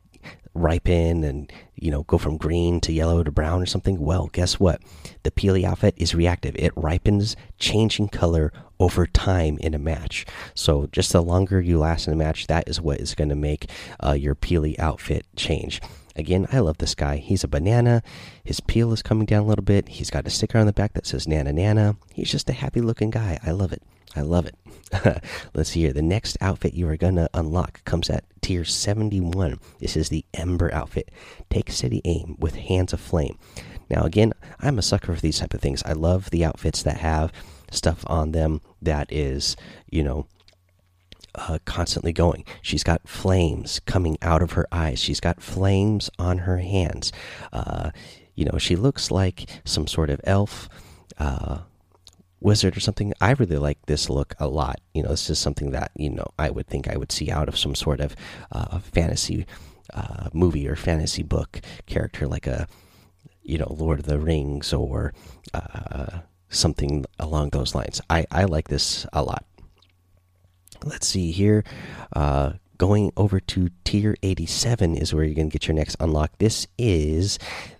ripen 0.56 1.24
and 1.26 1.52
you 1.76 1.92
know 1.92 2.04
go 2.04 2.18
from 2.18 2.38
green 2.38 2.80
to 2.80 2.94
yellow 2.94 3.22
to 3.24 3.30
brown 3.30 3.62
or 3.62 3.66
something 3.66 4.00
well 4.00 4.30
guess 4.32 4.58
what 4.58 4.82
the 5.24 5.30
peely 5.30 5.66
outfit 5.66 5.94
is 5.98 6.16
reactive 6.16 6.56
it 6.58 6.72
ripens 6.78 7.36
changing 7.60 8.08
color 8.08 8.54
over 8.80 9.06
time 9.06 9.58
in 9.60 9.74
a 9.74 9.80
match 9.80 10.26
so 10.54 10.88
just 10.92 11.12
the 11.14 11.22
longer 11.22 11.62
you 11.62 11.80
last 11.80 12.08
in 12.08 12.14
a 12.14 12.18
match 12.18 12.48
that 12.48 12.68
is 12.68 12.82
what 12.82 13.00
is 13.00 13.16
going 13.16 13.30
to 13.30 13.36
make 13.36 13.70
uh, 14.02 14.14
your 14.14 14.36
peely 14.36 14.78
outfit 14.80 15.26
change 15.36 15.82
Again, 16.18 16.48
I 16.52 16.60
love 16.60 16.78
this 16.78 16.96
guy. 16.96 17.18
He's 17.18 17.44
a 17.44 17.48
banana. 17.48 18.02
His 18.44 18.62
peel 18.62 18.94
is 18.94 19.02
coming 19.02 19.26
down 19.26 19.44
a 19.44 19.48
little 19.48 19.66
bit. 19.66 19.90
He's 19.90 20.10
got 20.10 20.26
a 20.26 20.30
sticker 20.30 20.58
on 20.58 20.66
the 20.66 20.72
back 20.74 20.94
that 20.94 21.06
says 21.06 21.28
Nana 21.28 21.52
Nana. 21.52 21.98
He's 22.14 22.32
just 22.32 22.50
a 22.50 22.54
happy 22.54 22.80
looking 22.80 23.10
guy. 23.10 23.38
I 23.46 23.52
love 23.52 23.74
it. 23.74 23.84
I 24.16 24.22
love 24.22 24.46
it. 24.46 24.56
Let's 25.54 25.72
see 25.72 25.82
here. 25.82 25.92
The 25.92 26.02
next 26.02 26.38
outfit 26.40 26.74
you 26.74 26.88
are 26.88 26.96
going 26.96 27.18
to 27.18 27.30
unlock 27.34 27.84
comes 27.84 28.10
at 28.10 28.24
tier 28.42 28.64
71. 28.64 29.60
This 29.80 29.98
is 29.98 30.08
the 30.08 30.24
Ember 30.34 30.74
outfit. 30.74 31.12
Take 31.50 31.70
steady 31.70 32.02
aim 32.06 32.38
with 32.40 32.56
hands 32.56 32.94
of 32.94 33.02
flame. 33.02 33.38
Now, 33.90 34.04
again, 34.04 34.32
I'm 34.62 34.80
a 34.80 34.84
sucker 34.84 35.14
for 35.14 35.22
these 35.22 35.40
type 35.40 35.54
of 35.54 35.60
things. 35.60 35.84
I 35.84 35.92
love 35.92 36.30
the 36.30 36.46
outfits 36.46 36.82
that 36.84 36.98
have 36.98 37.34
stuff 37.72 38.04
on 38.08 38.32
them 38.32 38.62
that 38.82 39.12
is, 39.12 39.56
you 39.90 40.04
know, 40.04 40.28
uh, 41.36 41.60
constantly 41.66 42.14
going. 42.14 42.46
She's 42.62 42.84
got 42.84 43.08
flames 43.08 43.80
coming 43.82 44.18
out 44.22 44.42
of 44.42 44.54
her 44.54 44.66
eyes. 44.72 45.00
She's 45.00 45.20
got 45.20 45.42
flames 45.42 46.10
on 46.18 46.40
her 46.40 46.60
hands. 46.60 47.12
Uh, 47.52 47.92
you 48.36 48.46
know, 48.46 48.58
she 48.58 48.76
looks 48.76 49.12
like 49.12 49.50
some 49.66 49.88
sort 49.88 50.10
of 50.10 50.22
elf. 50.24 50.70
Uh, 51.18 51.60
wizard 52.42 52.78
or 52.78 52.80
something. 52.80 53.12
I 53.20 53.32
really 53.32 53.58
like 53.58 53.84
this 53.88 54.10
look 54.10 54.36
a 54.40 54.48
lot. 54.48 54.80
You 54.94 55.04
know, 55.04 55.10
this 55.10 55.30
is 55.30 55.40
something 55.40 55.72
that 55.72 55.92
you 55.96 56.12
know 56.12 56.28
I 56.38 56.52
would 56.52 56.68
think 56.68 56.88
I 56.88 56.96
would 56.98 57.12
see 57.12 57.32
out 57.32 57.50
of 57.50 57.58
some 57.58 57.76
sort 57.76 58.00
of 58.00 58.16
uh, 58.52 58.80
fantasy 58.80 59.46
uh, 59.94 60.30
movie 60.34 60.68
or 60.68 60.76
fantasy 60.76 61.24
book 61.24 61.62
character, 61.88 62.28
like 62.28 62.48
a 62.48 62.68
you 63.42 63.58
know 63.58 63.76
Lord 63.78 64.00
of 64.00 64.06
the 64.06 64.20
Rings 64.20 64.74
or 64.74 65.14
uh, 65.54 66.20
something 66.50 67.06
along 67.20 67.50
those 67.50 67.76
lines. 67.76 68.02
I 68.10 68.26
I 68.32 68.46
like 68.46 68.68
this 68.68 69.06
a 69.14 69.24
lot. 69.24 69.46
Let's 70.84 71.08
see 71.08 71.32
here. 71.32 71.64
Uh, 72.14 72.54
going 72.78 73.12
over 73.16 73.40
to 73.40 73.70
tier 73.84 74.16
87 74.22 74.98
is 74.98 75.14
where 75.14 75.24
you're 75.24 75.36
going 75.36 75.50
to 75.50 75.54
get 75.54 75.68
your 75.68 75.76
next 75.76 75.96
unlock. 76.00 76.38
This 76.38 76.68
is 76.78 77.40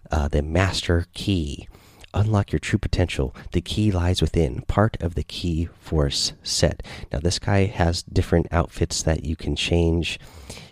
uh, 0.10 0.28
the 0.30 0.42
Master 0.42 1.06
Key 1.14 1.68
unlock 2.16 2.52
your 2.52 2.60
true 2.60 2.80
potential. 2.80 3.36
The 3.52 3.62
key 3.62 3.92
lies 3.92 4.22
within, 4.22 4.62
part 4.62 4.98
of 5.02 5.14
the 5.14 5.24
key 5.24 5.70
force 5.80 6.34
set. 6.42 6.82
Now, 7.12 7.20
this 7.20 7.38
guy 7.38 7.66
has 7.66 8.02
different 8.02 8.48
outfits 8.52 9.04
that 9.04 9.26
you 9.26 9.36
can 9.36 9.56
change 9.56 10.20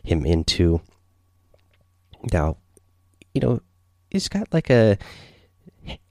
him 0.01 0.25
into. 0.25 0.81
Now, 2.31 2.57
you 3.33 3.41
know, 3.41 3.61
he's 4.09 4.29
got 4.29 4.53
like 4.53 4.69
a 4.69 4.97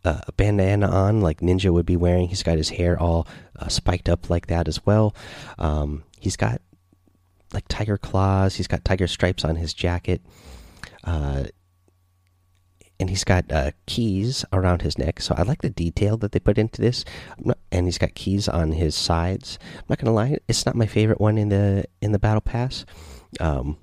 a 0.04 0.32
bandana 0.36 0.88
on, 0.88 1.20
like 1.20 1.40
Ninja 1.40 1.72
would 1.72 1.86
be 1.86 1.96
wearing. 1.96 2.28
He's 2.28 2.42
got 2.42 2.58
his 2.58 2.70
hair 2.70 2.98
all 2.98 3.26
uh, 3.58 3.68
spiked 3.68 4.08
up 4.08 4.30
like 4.30 4.46
that 4.48 4.68
as 4.68 4.84
well. 4.84 5.14
Um, 5.58 6.04
he's 6.18 6.36
got 6.36 6.60
like 7.52 7.66
tiger 7.68 7.98
claws. 7.98 8.56
He's 8.56 8.66
got 8.66 8.84
tiger 8.84 9.06
stripes 9.06 9.44
on 9.44 9.56
his 9.56 9.74
jacket. 9.74 10.22
Uh, 11.04 11.44
and 13.00 13.10
he's 13.10 13.24
got 13.24 13.50
uh, 13.50 13.72
keys 13.86 14.44
around 14.52 14.82
his 14.82 14.96
neck. 14.96 15.20
So 15.20 15.34
I 15.36 15.42
like 15.42 15.62
the 15.62 15.70
detail 15.70 16.16
that 16.18 16.32
they 16.32 16.38
put 16.38 16.58
into 16.58 16.80
this. 16.80 17.04
And 17.72 17.86
he's 17.86 17.98
got 17.98 18.14
keys 18.14 18.48
on 18.48 18.72
his 18.72 18.94
sides. 18.94 19.58
I'm 19.76 19.84
not 19.88 19.98
gonna 19.98 20.14
lie, 20.14 20.38
it's 20.48 20.64
not 20.64 20.76
my 20.76 20.86
favorite 20.86 21.20
one 21.20 21.36
in 21.36 21.48
the 21.48 21.84
in 22.00 22.12
the 22.12 22.18
battle 22.18 22.40
pass. 22.40 22.84
Um, 23.40 23.78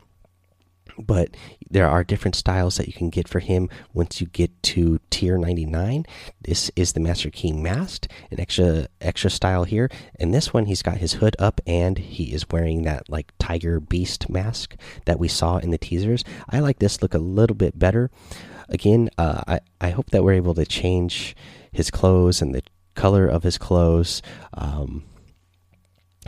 but 0.99 1.35
there 1.69 1.87
are 1.87 2.03
different 2.03 2.35
styles 2.35 2.77
that 2.77 2.87
you 2.87 2.93
can 2.93 3.09
get 3.09 3.27
for 3.27 3.39
him. 3.39 3.69
Once 3.93 4.21
you 4.21 4.27
get 4.27 4.51
to 4.63 4.99
tier 5.09 5.37
99 5.37 6.05
this 6.41 6.71
is 6.75 6.93
the 6.93 6.99
master 6.99 7.29
key 7.29 7.51
masked 7.51 8.07
an 8.31 8.39
extra 8.39 8.87
extra 9.01 9.29
style 9.29 9.63
here. 9.63 9.89
And 10.19 10.33
this 10.33 10.53
one 10.53 10.65
he's 10.65 10.81
got 10.81 10.97
his 10.97 11.13
hood 11.13 11.35
up 11.39 11.61
and 11.65 11.97
he 11.97 12.33
is 12.33 12.49
wearing 12.49 12.83
that 12.83 13.09
like 13.09 13.33
tiger 13.39 13.79
beast 13.79 14.29
mask 14.29 14.75
that 15.05 15.19
we 15.19 15.27
saw 15.27 15.57
in 15.57 15.71
the 15.71 15.77
teasers. 15.77 16.23
I 16.49 16.59
like 16.59 16.79
this 16.79 17.01
look 17.01 17.13
a 17.13 17.19
little 17.19 17.55
bit 17.55 17.77
better. 17.77 18.09
Again, 18.67 19.09
uh, 19.17 19.41
I 19.47 19.59
I 19.81 19.89
hope 19.91 20.11
that 20.11 20.23
we're 20.23 20.33
able 20.33 20.53
to 20.55 20.65
change 20.65 21.35
his 21.71 21.89
clothes 21.89 22.41
and 22.41 22.53
the 22.53 22.63
color 22.95 23.27
of 23.27 23.43
his 23.43 23.57
clothes. 23.57 24.21
Um, 24.53 25.05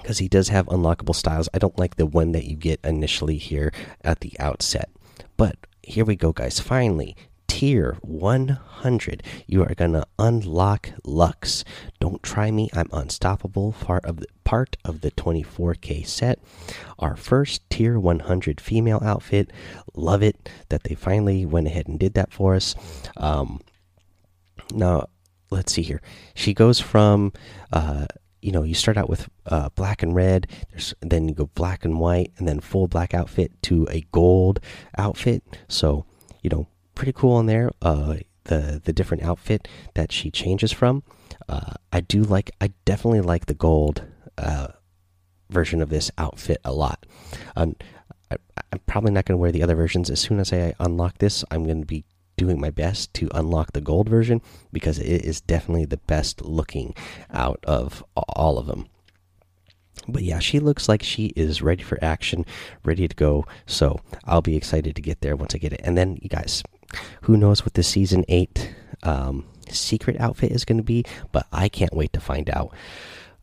because 0.01 0.17
he 0.17 0.27
does 0.27 0.49
have 0.49 0.65
unlockable 0.67 1.15
styles. 1.15 1.49
I 1.53 1.59
don't 1.59 1.77
like 1.77 1.95
the 1.95 2.05
one 2.05 2.31
that 2.33 2.45
you 2.45 2.55
get 2.55 2.79
initially 2.83 3.37
here 3.37 3.71
at 4.03 4.21
the 4.21 4.33
outset. 4.39 4.89
But 5.37 5.57
here 5.83 6.05
we 6.05 6.15
go, 6.15 6.31
guys. 6.31 6.59
Finally, 6.59 7.15
tier 7.47 7.97
100, 8.01 9.23
you 9.45 9.61
are 9.63 9.73
going 9.75 9.93
to 9.93 10.05
unlock 10.17 10.89
Lux. 11.03 11.63
Don't 11.99 12.23
try 12.23 12.49
me, 12.49 12.69
I'm 12.73 12.89
unstoppable. 12.91 13.73
Part 13.73 14.05
of 14.05 14.17
the 14.17 14.27
part 14.43 14.77
of 14.83 15.01
the 15.01 15.11
24k 15.11 16.05
set. 16.05 16.39
Our 16.99 17.15
first 17.15 17.69
tier 17.69 17.99
100 17.99 18.59
female 18.59 19.01
outfit. 19.03 19.51
Love 19.95 20.23
it 20.23 20.49
that 20.69 20.83
they 20.83 20.95
finally 20.95 21.45
went 21.45 21.67
ahead 21.67 21.87
and 21.87 21.99
did 21.99 22.13
that 22.15 22.33
for 22.33 22.55
us. 22.55 22.75
Um, 23.17 23.61
now, 24.73 25.07
let's 25.49 25.73
see 25.73 25.83
here. 25.83 26.01
She 26.33 26.53
goes 26.53 26.79
from 26.79 27.33
uh, 27.71 28.07
you 28.41 28.51
know 28.51 28.63
you 28.63 28.73
start 28.73 28.97
out 28.97 29.09
with 29.09 29.29
uh, 29.45 29.69
black 29.75 30.03
and 30.03 30.15
red 30.15 30.47
There's, 30.71 30.93
then 31.01 31.27
you 31.27 31.35
go 31.35 31.49
black 31.53 31.85
and 31.85 31.99
white 31.99 32.31
and 32.37 32.47
then 32.47 32.59
full 32.59 32.87
black 32.87 33.13
outfit 33.13 33.51
to 33.63 33.87
a 33.89 34.01
gold 34.11 34.59
outfit. 34.97 35.43
So 35.67 36.05
you 36.41 36.49
know 36.49 36.67
pretty 36.95 37.13
cool 37.13 37.33
on 37.33 37.45
there 37.45 37.71
uh, 37.81 38.17
the 38.45 38.81
the 38.83 38.93
different 38.93 39.23
outfit 39.23 39.67
that 39.93 40.11
she 40.11 40.31
changes 40.31 40.71
from. 40.71 41.03
Uh, 41.47 41.73
i 41.91 41.99
do 41.99 42.23
like 42.23 42.51
i 42.61 42.71
definitely 42.85 43.21
like 43.21 43.45
the 43.45 43.53
gold 43.53 44.03
uh, 44.37 44.67
version 45.49 45.81
of 45.81 45.89
this 45.89 46.11
outfit 46.17 46.59
a 46.63 46.73
lot. 46.73 47.05
Um, 47.55 47.75
I, 48.29 48.37
i'm 48.71 48.79
probably 48.85 49.11
not 49.11 49.25
going 49.25 49.37
to 49.37 49.41
wear 49.41 49.51
the 49.51 49.63
other 49.63 49.75
versions. 49.75 50.09
As 50.09 50.19
soon 50.19 50.39
as 50.39 50.51
i 50.51 50.73
unlock 50.79 51.17
this 51.19 51.43
i'm 51.51 51.63
going 51.63 51.81
to 51.81 51.87
be 51.87 52.03
doing 52.41 52.59
my 52.59 52.71
best 52.71 53.13
to 53.13 53.29
unlock 53.35 53.71
the 53.71 53.79
gold 53.79 54.09
version 54.09 54.41
because 54.73 54.97
it 54.97 55.23
is 55.23 55.41
definitely 55.41 55.85
the 55.85 55.97
best 55.97 56.41
looking 56.41 56.95
out 57.31 57.59
of 57.65 58.03
all 58.15 58.57
of 58.57 58.65
them. 58.65 58.87
But 60.07 60.23
yeah, 60.23 60.39
she 60.39 60.59
looks 60.59 60.89
like 60.89 61.03
she 61.03 61.27
is 61.35 61.61
ready 61.61 61.83
for 61.83 62.03
action, 62.03 62.43
ready 62.83 63.07
to 63.07 63.15
go. 63.15 63.45
So 63.67 63.99
I'll 64.25 64.41
be 64.41 64.57
excited 64.57 64.95
to 64.95 65.03
get 65.03 65.21
there 65.21 65.35
once 65.35 65.53
I 65.53 65.59
get 65.59 65.71
it. 65.73 65.81
And 65.83 65.95
then, 65.95 66.17
you 66.19 66.29
guys, 66.29 66.63
who 67.21 67.37
knows 67.37 67.63
what 67.63 67.75
the 67.75 67.83
season 67.83 68.25
eight 68.27 68.73
um, 69.03 69.45
secret 69.69 70.19
outfit 70.19 70.51
is 70.51 70.65
going 70.65 70.79
to 70.79 70.83
be? 70.83 71.05
But 71.31 71.45
I 71.51 71.69
can't 71.69 71.93
wait 71.93 72.11
to 72.13 72.19
find 72.19 72.49
out. 72.49 72.73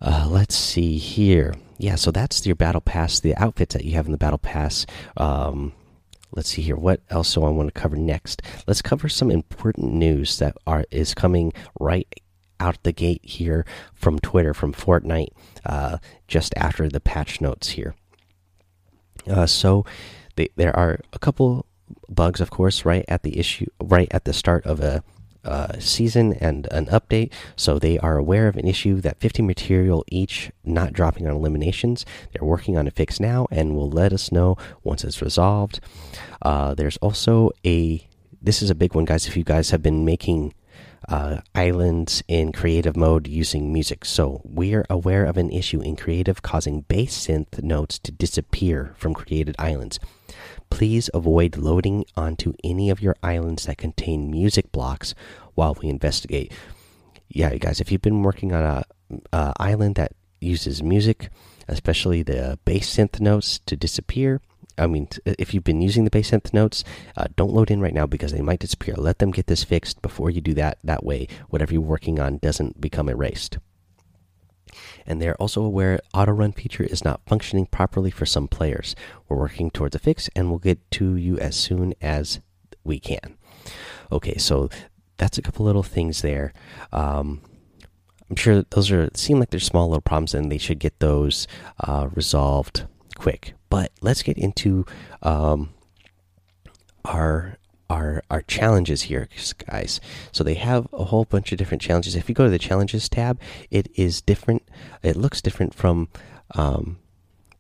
Uh, 0.01 0.27
let's 0.29 0.57
see 0.57 0.99
here. 0.99 1.55
Yeah, 1.79 1.95
so 1.95 2.11
that's 2.11 2.45
your 2.45 2.57
battle 2.57 2.81
pass, 2.81 3.21
the 3.21 3.37
outfits 3.37 3.75
that 3.75 3.85
you 3.85 3.93
have 3.93 4.07
in 4.07 4.13
the 4.13 4.19
battle 4.19 4.39
pass. 4.39 4.87
Um, 5.17 5.73
let's 6.33 6.51
see 6.51 6.63
here. 6.63 6.77
What 6.77 7.01
else 7.11 7.35
do 7.35 7.45
i 7.45 7.49
want 7.49 7.73
to 7.73 7.81
cover 7.81 7.97
next? 7.97 8.43
Let's 8.67 8.83
cover 8.83 9.09
some 9.09 9.31
important 9.31 9.93
news 9.93 10.39
that 10.39 10.57
are 10.67 10.85
is 10.91 11.15
coming 11.15 11.53
right 11.79 12.09
out 12.61 12.83
the 12.83 12.93
gate 12.93 13.25
here 13.25 13.65
from 13.95 14.19
twitter 14.19 14.53
from 14.53 14.73
fortnite 14.73 15.29
uh, 15.65 15.99
just 16.27 16.53
after 16.57 16.89
the 16.89 17.01
patch 17.01 17.41
notes 17.41 17.71
here. 17.71 17.95
Uh, 19.29 19.47
so 19.47 19.85
they, 20.37 20.49
there 20.57 20.77
are 20.77 21.01
a 21.13 21.19
couple 21.19 21.67
bugs 22.09 22.41
of 22.41 22.51
course 22.51 22.85
right 22.85 23.05
at 23.09 23.23
the 23.23 23.39
issue 23.39 23.67
right 23.83 24.09
at 24.11 24.25
the 24.25 24.33
start 24.33 24.65
of 24.67 24.81
a 24.81 25.03
uh, 25.49 25.79
season 25.79 26.35
and 26.35 26.69
an 26.71 26.87
update, 26.87 27.33
so 27.57 27.79
they 27.79 27.99
are 27.99 28.17
aware 28.17 28.49
of 28.49 28.57
an 28.57 28.69
issue 28.69 29.01
that 29.01 29.21
50 29.21 29.43
material 29.43 30.05
each 30.09 30.51
not 30.65 30.93
dropping 30.93 31.27
on 31.27 31.35
eliminations. 31.35 32.05
They're 32.33 32.47
working 32.47 32.77
on 32.77 32.87
a 32.87 32.91
fix 32.91 33.19
now 33.19 33.47
and 33.51 33.75
will 33.75 33.91
let 33.91 34.13
us 34.13 34.31
know 34.31 34.57
once 34.85 35.05
it's 35.05 35.23
resolved. 35.23 35.81
Uh, 36.43 36.75
there's 36.75 36.97
also 36.99 37.51
a 37.65 38.07
this 38.41 38.63
is 38.63 38.71
a 38.71 38.75
big 38.75 38.95
one, 38.95 39.05
guys. 39.05 39.27
If 39.27 39.37
you 39.37 39.43
guys 39.43 39.71
have 39.71 39.83
been 39.83 40.05
making 40.05 40.55
uh, 41.09 41.41
islands 41.55 42.23
in 42.29 42.53
creative 42.53 42.97
mode 42.97 43.27
using 43.27 43.73
music. 43.73 44.05
So 44.05 44.43
we 44.45 44.75
are 44.75 44.85
aware 44.91 45.25
of 45.25 45.37
an 45.37 45.51
issue 45.51 45.81
in 45.81 45.97
creative 45.97 46.43
causing 46.43 46.83
bass 46.83 47.27
synth 47.27 47.63
notes 47.63 47.99
to 48.01 48.13
disappear 48.13 48.95
from 48.97 49.15
created 49.15 49.57
islands. 49.59 49.99
Please 50.71 51.11
avoid 51.13 51.57
loading 51.57 52.05
onto 52.17 52.53
any 52.63 52.91
of 52.91 53.01
your 53.01 53.17
islands 53.23 53.67
that 53.67 53.79
contain 53.79 54.31
music 54.31 54.71
blocks 54.73 55.15
while 55.55 55.77
we 55.81 55.89
investigate. 55.89 56.53
Yeah, 57.29 57.55
guys, 57.57 57.81
if 57.81 57.91
you've 57.93 58.03
been 58.03 58.23
working 58.23 58.53
on 58.53 58.63
a, 58.63 58.85
a 59.33 59.53
island 59.59 59.97
that 59.97 60.13
uses 60.41 60.83
music, 60.83 61.31
especially 61.67 62.23
the 62.23 62.59
bass 62.65 62.97
synth 62.97 63.21
notes 63.21 63.59
to 63.67 63.77
disappear, 63.77 64.41
I 64.79 64.87
mean, 64.87 65.09
if 65.25 65.53
you've 65.53 65.65
been 65.65 65.83
using 65.83 66.05
the 66.05 66.11
bass 66.11 66.31
synth 66.31 66.55
notes, 66.55 66.85
uh, 67.17 67.27
don't 67.37 67.53
load 67.53 67.71
in 67.71 67.81
right 67.81 67.93
now 67.93 68.07
because 68.07 68.33
they 68.33 68.41
might 68.41 68.61
disappear. 68.61 68.95
Let 68.97 69.19
them 69.19 69.33
get 69.33 69.49
this 69.49 69.65
fixed 69.65 70.01
before 70.01 70.31
you 70.31 70.41
do 70.41 70.55
that. 70.55 70.79
That 70.85 71.05
way, 71.05 71.27
whatever 71.49 71.73
you're 71.73 71.83
working 71.83 72.21
on 72.21 72.39
doesn't 72.39 72.81
become 72.81 73.09
erased. 73.09 73.59
And 75.07 75.21
they're 75.21 75.37
also 75.37 75.63
aware 75.63 76.01
auto 76.15 76.33
run 76.33 76.53
feature 76.53 76.85
is 76.85 77.05
not 77.05 77.21
functioning 77.27 77.67
properly 77.67 78.11
for 78.11 78.27
some 78.27 78.49
players. 78.49 78.95
We're 79.29 79.39
working 79.39 79.71
towards 79.71 79.97
a 79.97 79.99
fix, 79.99 80.29
and 80.35 80.49
we'll 80.49 80.59
get 80.59 80.91
to 80.93 81.17
you 81.17 81.39
as 81.39 81.57
soon 81.57 81.95
as 82.01 82.41
we 82.85 82.99
can. 82.99 83.37
Okay, 84.11 84.39
so 84.39 84.71
that's 85.17 85.39
a 85.39 85.43
couple 85.43 85.67
little 85.67 85.83
things 85.83 86.23
there. 86.23 86.53
Um, 86.93 87.43
I'm 88.31 88.37
sure 88.37 88.63
those 88.71 88.91
are 88.91 89.09
seem 89.15 89.41
like 89.41 89.51
they're 89.51 89.61
small 89.61 89.89
little 89.89 90.01
problems, 90.03 90.35
and 90.35 90.51
they 90.51 90.59
should 90.59 90.79
get 90.79 91.01
those 91.01 91.47
uh, 91.81 92.09
resolved 92.15 92.87
quick. 93.17 93.55
But 93.71 93.93
let's 94.01 94.23
get 94.23 94.39
into 94.39 94.87
um, 95.23 95.71
our 97.05 97.57
our 97.91 98.23
our 98.31 98.43
challenges 98.43 99.03
here, 99.03 99.29
guys. 99.71 100.01
So 100.33 100.45
they 100.45 100.55
have 100.55 100.89
a 100.93 101.05
whole 101.05 101.25
bunch 101.25 101.53
of 101.53 101.59
different 101.59 101.83
challenges. 101.83 102.15
If 102.15 102.29
you 102.29 102.35
go 102.35 102.45
to 102.45 102.51
the 102.51 102.59
challenges 102.59 103.09
tab, 103.09 103.41
it 103.71 103.89
is 103.95 104.21
different. 104.21 104.63
It 105.03 105.17
looks 105.17 105.41
different 105.41 105.75
from 105.75 106.09
um, 106.55 106.99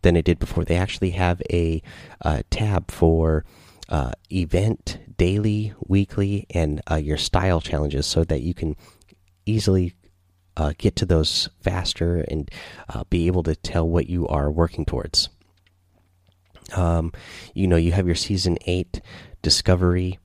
than 0.03 0.17
it 0.17 0.25
did 0.25 0.39
before. 0.39 0.65
They 0.65 0.77
actually 0.77 1.11
have 1.11 1.43
a 1.51 1.83
uh, 2.23 2.43
tab 2.51 2.91
for 2.91 3.45
uh, 3.89 4.13
event, 4.31 4.99
daily, 5.17 5.73
weekly, 5.87 6.47
and 6.51 6.83
uh, 6.91 6.97
your 6.97 7.17
style 7.17 7.61
challenges, 7.61 8.07
so 8.07 8.25
that 8.25 8.43
you 8.43 8.55
can 8.55 8.77
easily 9.47 9.95
uh, 10.59 10.75
get 10.77 10.97
to 10.97 11.07
those 11.07 11.49
faster 11.61 12.25
and 12.29 12.51
uh, 12.91 13.05
be 13.09 13.27
able 13.27 13.43
to 13.45 13.57
tell 13.57 13.89
what 13.89 14.09
you 14.09 14.29
are 14.29 14.51
working 14.51 14.85
towards. 14.85 15.31
Um, 16.75 17.13
you 17.55 17.67
know, 17.67 17.77
you 17.77 17.93
have 17.93 18.07
your 18.07 18.17
season 18.17 18.59
eight 18.67 19.01
discovery. 19.43 20.19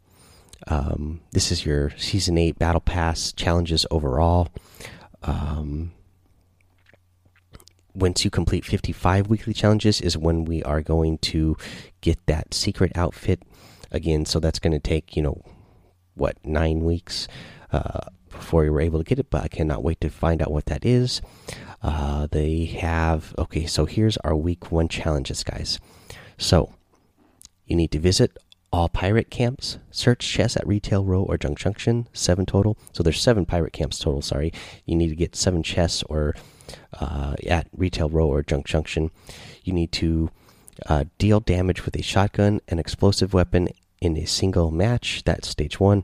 Um, 0.68 1.22
this 1.32 1.52
is 1.52 1.66
your 1.66 1.92
season 1.98 2.38
eight 2.38 2.58
battle 2.58 2.82
pass 2.82 3.34
challenges 3.34 3.86
overall. 3.92 4.50
Um, 5.24 5.92
once 7.94 8.26
you 8.26 8.32
complete 8.32 8.66
55 8.66 9.28
weekly 9.28 9.54
challenges 9.54 10.02
is 10.02 10.18
when 10.18 10.46
we 10.46 10.64
are 10.64 10.82
going 10.82 11.18
to 11.20 11.56
get 12.02 12.24
that 12.26 12.54
secret 12.54 12.92
outfit 12.96 13.42
again 13.92 14.26
so 14.26 14.40
that's 14.40 14.60
going 14.60 14.74
to 14.74 14.80
take 14.80 15.16
you 15.16 15.22
know 15.22 15.42
what 16.16 16.38
nine 16.44 16.84
weeks 16.84 17.28
uh, 17.72 18.02
before 18.30 18.64
you're 18.64 18.82
able 18.82 19.00
to 19.00 19.06
get 19.06 19.20
it 19.20 19.30
but 19.30 19.44
i 19.44 19.48
cannot 19.48 19.84
wait 19.84 20.02
to 20.02 20.10
find 20.10 20.42
out 20.42 20.52
what 20.52 20.66
that 20.66 20.86
is 20.86 21.22
uh, 21.82 22.28
they 22.32 22.66
have 22.66 23.36
okay 23.38 23.66
so 23.66 23.86
here's 23.86 24.18
our 24.18 24.36
week 24.36 24.72
one 24.72 24.88
challenges 24.88 25.44
guys 25.44 25.80
so, 26.38 26.74
you 27.66 27.76
need 27.76 27.92
to 27.92 28.00
visit 28.00 28.38
all 28.72 28.90
pirate 28.90 29.30
camps, 29.30 29.78
search 29.92 30.28
chests 30.28 30.58
at 30.58 30.66
retail 30.66 31.06
row 31.06 31.22
or 31.22 31.38
junk 31.38 31.60
junction, 31.60 32.08
seven 32.12 32.46
total. 32.46 32.76
So 32.92 33.04
there's 33.04 33.22
seven 33.22 33.46
pirate 33.46 33.72
camps 33.72 34.00
total. 34.00 34.24
Sorry, 34.24 34.52
you 34.86 34.96
need 34.96 35.10
to 35.10 35.16
get 35.16 35.36
seven 35.36 35.62
chests 35.62 36.02
or 36.04 36.36
uh, 37.00 37.36
at 37.48 37.68
retail 37.78 38.10
row 38.10 38.28
or 38.28 38.42
junk 38.42 38.66
junction. 38.66 39.12
You 39.64 39.74
need 39.74 39.92
to 39.94 40.32
uh, 40.88 41.06
deal 41.20 41.40
damage 41.40 41.86
with 41.86 41.96
a 41.96 42.02
shotgun, 42.02 42.62
an 42.68 42.80
explosive 42.80 43.32
weapon 43.32 43.70
in 44.02 44.18
a 44.18 44.26
single 44.26 44.72
match. 44.72 45.22
That's 45.24 45.50
stage 45.50 45.80
one 45.80 46.04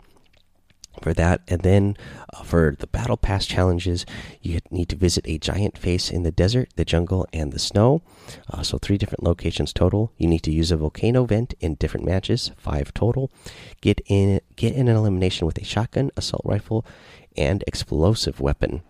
for 1.02 1.14
that. 1.14 1.42
And 1.48 1.62
then 1.62 1.98
uh, 2.34 2.44
for 2.44 2.76
the 2.80 2.88
battle 2.88 3.18
pass 3.18 3.46
challenges, 3.46 4.06
you 4.42 4.60
need 4.72 4.90
to 4.90 4.96
visit 4.96 5.28
a 5.28 5.38
giant 5.38 5.78
face 5.78 6.10
in 6.10 6.24
the 6.24 6.32
desert, 6.32 6.70
the 6.76 6.86
jungle, 6.86 7.28
and 7.34 7.52
the 7.52 7.60
snow. 7.60 8.02
Uh, 8.50 8.64
so 8.64 8.78
three 8.78 8.98
different 8.98 9.24
locations 9.24 9.74
total. 9.74 10.12
You 10.18 10.28
need 10.28 10.44
to 10.44 10.52
use 10.52 10.72
a 10.72 10.78
volcano 10.78 11.26
vent 11.26 11.54
in 11.60 11.76
different 11.76 12.06
matches, 12.06 12.52
five 12.58 12.94
total. 12.94 13.32
Get 13.82 14.02
in, 14.08 14.42
get 14.56 14.74
in 14.74 14.88
an 14.88 14.96
elimination 14.96 15.48
with 15.48 15.58
a 15.58 15.64
shotgun, 15.64 16.12
assault 16.16 16.44
rifle, 16.46 16.86
and 17.36 17.64
explosive 17.68 18.40
weapon. 18.40 18.82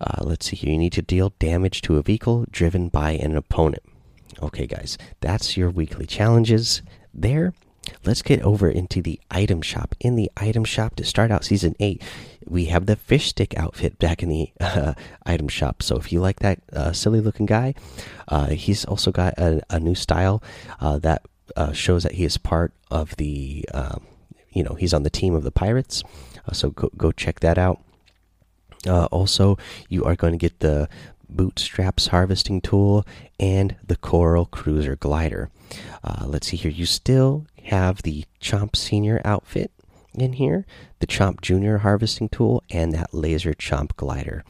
Uh, 0.00 0.22
let's 0.24 0.46
see 0.46 0.56
here. 0.56 0.72
You 0.72 0.78
need 0.78 0.92
to 0.92 1.02
deal 1.02 1.32
damage 1.38 1.82
to 1.82 1.96
a 1.96 2.02
vehicle 2.02 2.46
driven 2.50 2.88
by 2.88 3.12
an 3.12 3.36
opponent. 3.36 3.82
Okay, 4.42 4.66
guys, 4.66 4.98
that's 5.20 5.56
your 5.56 5.70
weekly 5.70 6.06
challenges 6.06 6.82
there 7.14 7.54
let's 8.04 8.22
get 8.22 8.42
over 8.42 8.68
into 8.68 9.02
the 9.02 9.20
item 9.30 9.62
shop. 9.62 9.94
In 10.00 10.16
the 10.16 10.30
item 10.36 10.64
shop 10.64 10.96
to 10.96 11.04
start 11.04 11.30
out 11.30 11.44
season 11.44 11.74
eight, 11.80 12.02
we 12.46 12.66
have 12.66 12.86
the 12.86 12.96
fish 12.96 13.28
stick 13.28 13.56
outfit 13.56 13.98
back 13.98 14.22
in 14.22 14.28
the 14.28 14.50
uh, 14.60 14.94
item 15.26 15.48
shop. 15.48 15.82
So 15.82 15.96
if 15.96 16.12
you 16.12 16.20
like 16.20 16.40
that 16.40 16.60
uh, 16.72 16.92
silly 16.92 17.20
looking 17.20 17.46
guy, 17.46 17.74
uh, 18.28 18.48
he's 18.48 18.84
also 18.84 19.10
got 19.10 19.34
a, 19.38 19.62
a 19.70 19.80
new 19.80 19.94
style 19.94 20.42
uh, 20.80 20.98
that 20.98 21.22
uh, 21.56 21.72
shows 21.72 22.02
that 22.02 22.12
he 22.12 22.24
is 22.24 22.38
part 22.38 22.72
of 22.90 23.16
the, 23.16 23.64
um, 23.74 24.06
you 24.50 24.62
know, 24.62 24.74
he's 24.74 24.94
on 24.94 25.02
the 25.02 25.10
team 25.10 25.34
of 25.34 25.42
the 25.42 25.52
pirates. 25.52 26.02
Uh, 26.46 26.52
so 26.52 26.70
go 26.70 26.90
go 26.96 27.12
check 27.12 27.40
that 27.40 27.58
out. 27.58 27.80
also, 28.86 29.58
you 29.88 30.04
are 30.04 30.14
going 30.14 30.32
to 30.32 30.38
get 30.38 30.60
the 30.60 30.88
bootstraps 31.28 32.08
harvesting 32.08 32.60
tool 32.60 33.06
and 33.38 33.76
the 33.86 33.96
coral 33.96 34.46
cruiser 34.46 34.96
glider. 34.96 35.50
Uh, 36.02 36.24
let's 36.26 36.48
see 36.48 36.56
here. 36.56 36.70
You 36.70 36.86
still 36.86 37.46
have 37.64 38.02
the 38.02 38.24
Chomp 38.40 38.76
Senior 38.76 39.20
outfit 39.24 39.72
in 40.14 40.34
here 40.34 40.64
the 40.98 41.06
Chomp 41.06 41.40
Junior 41.40 41.78
harvesting 41.78 42.28
tool 42.28 42.62
and 42.70 42.92
that 42.92 43.12
Laser 43.12 43.52
Chomp 43.52 43.94
glider. 43.96 44.44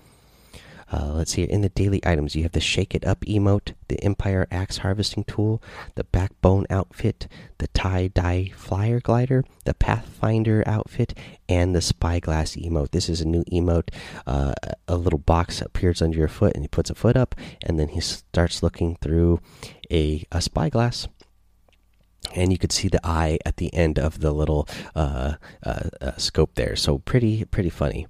Uh, 0.93 1.13
let's 1.15 1.33
see 1.33 1.43
in 1.43 1.63
the 1.63 1.69
daily 1.71 2.01
items 2.07 2.37
you 2.37 2.43
have 2.45 2.53
the 2.53 2.61
Shake 2.61 2.95
It 2.95 3.05
Up 3.05 3.21
emote, 3.25 3.75
the 3.89 4.03
Empire 4.05 4.47
Axe 4.51 4.79
harvesting 4.79 5.25
tool, 5.25 5.63
the 5.95 6.05
Backbone 6.05 6.67
outfit, 6.71 7.27
the 7.59 7.67
Tie 7.69 8.09
Dye 8.09 8.53
Flyer 8.57 9.01
glider, 9.01 9.45
the 9.65 9.75
Pathfinder 9.75 10.63
outfit, 10.67 11.17
and 11.49 11.75
the 11.75 11.81
Spyglass 11.81 12.57
emote. 12.57 12.91
This 12.93 13.09
is 13.09 13.21
a 13.21 13.29
new 13.29 13.45
emote. 13.45 13.89
Uh, 14.27 14.55
a 14.87 14.97
little 14.97 15.19
box 15.19 15.61
appears 15.61 16.01
under 16.01 16.19
your 16.19 16.29
foot, 16.29 16.55
and 16.55 16.63
he 16.63 16.69
puts 16.69 16.91
a 16.91 16.95
foot 16.95 17.17
up, 17.17 17.35
and 17.63 17.79
then 17.79 17.89
he 17.89 18.01
starts 18.01 18.63
looking 18.63 18.97
through 19.01 19.41
a, 19.91 20.25
a 20.31 20.41
spyglass 20.41 21.09
and 22.35 22.53
you 22.53 22.59
could 22.59 22.73
see 22.73 22.89
the 22.89 23.05
eye 23.05 23.39
at 23.45 23.57
the 23.57 23.73
end 23.75 23.99
of 23.99 24.21
the 24.21 24.33
little 24.33 24.69
uh, 24.95 25.35
uh, 25.65 25.89
uh, 26.01 26.17
scope 26.17 26.55
there. 26.55 26.77
So 26.77 26.99
pretty 26.99 27.45
pretty 27.45 27.71
funny. 27.71 28.07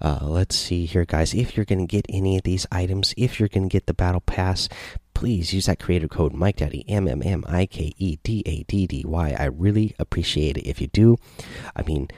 Uh, 0.00 0.20
let's 0.22 0.56
see 0.56 0.86
here, 0.86 1.04
guys. 1.04 1.34
If 1.34 1.56
you're 1.56 1.66
going 1.66 1.86
to 1.86 1.90
get 1.90 2.06
any 2.08 2.36
of 2.36 2.44
these 2.44 2.66
items, 2.70 3.14
if 3.16 3.38
you're 3.38 3.48
going 3.48 3.68
to 3.68 3.72
get 3.72 3.86
the 3.86 3.94
battle 3.94 4.20
pass, 4.20 4.68
please 5.14 5.52
use 5.52 5.66
that 5.66 5.80
creator 5.80 6.08
code 6.08 6.32
Mike 6.32 6.56
Daddy 6.56 6.84
M 6.88 7.08
M 7.08 7.22
M 7.22 7.44
I 7.46 7.66
K 7.66 7.92
E 7.98 8.18
D 8.22 8.42
A 8.46 8.62
D 8.64 8.86
D 8.86 9.04
Y. 9.06 9.36
I 9.38 9.44
really 9.46 9.94
appreciate 9.98 10.56
it 10.56 10.68
if 10.68 10.80
you 10.80 10.86
do. 10.88 11.16
I 11.74 11.82
mean, 11.82 12.08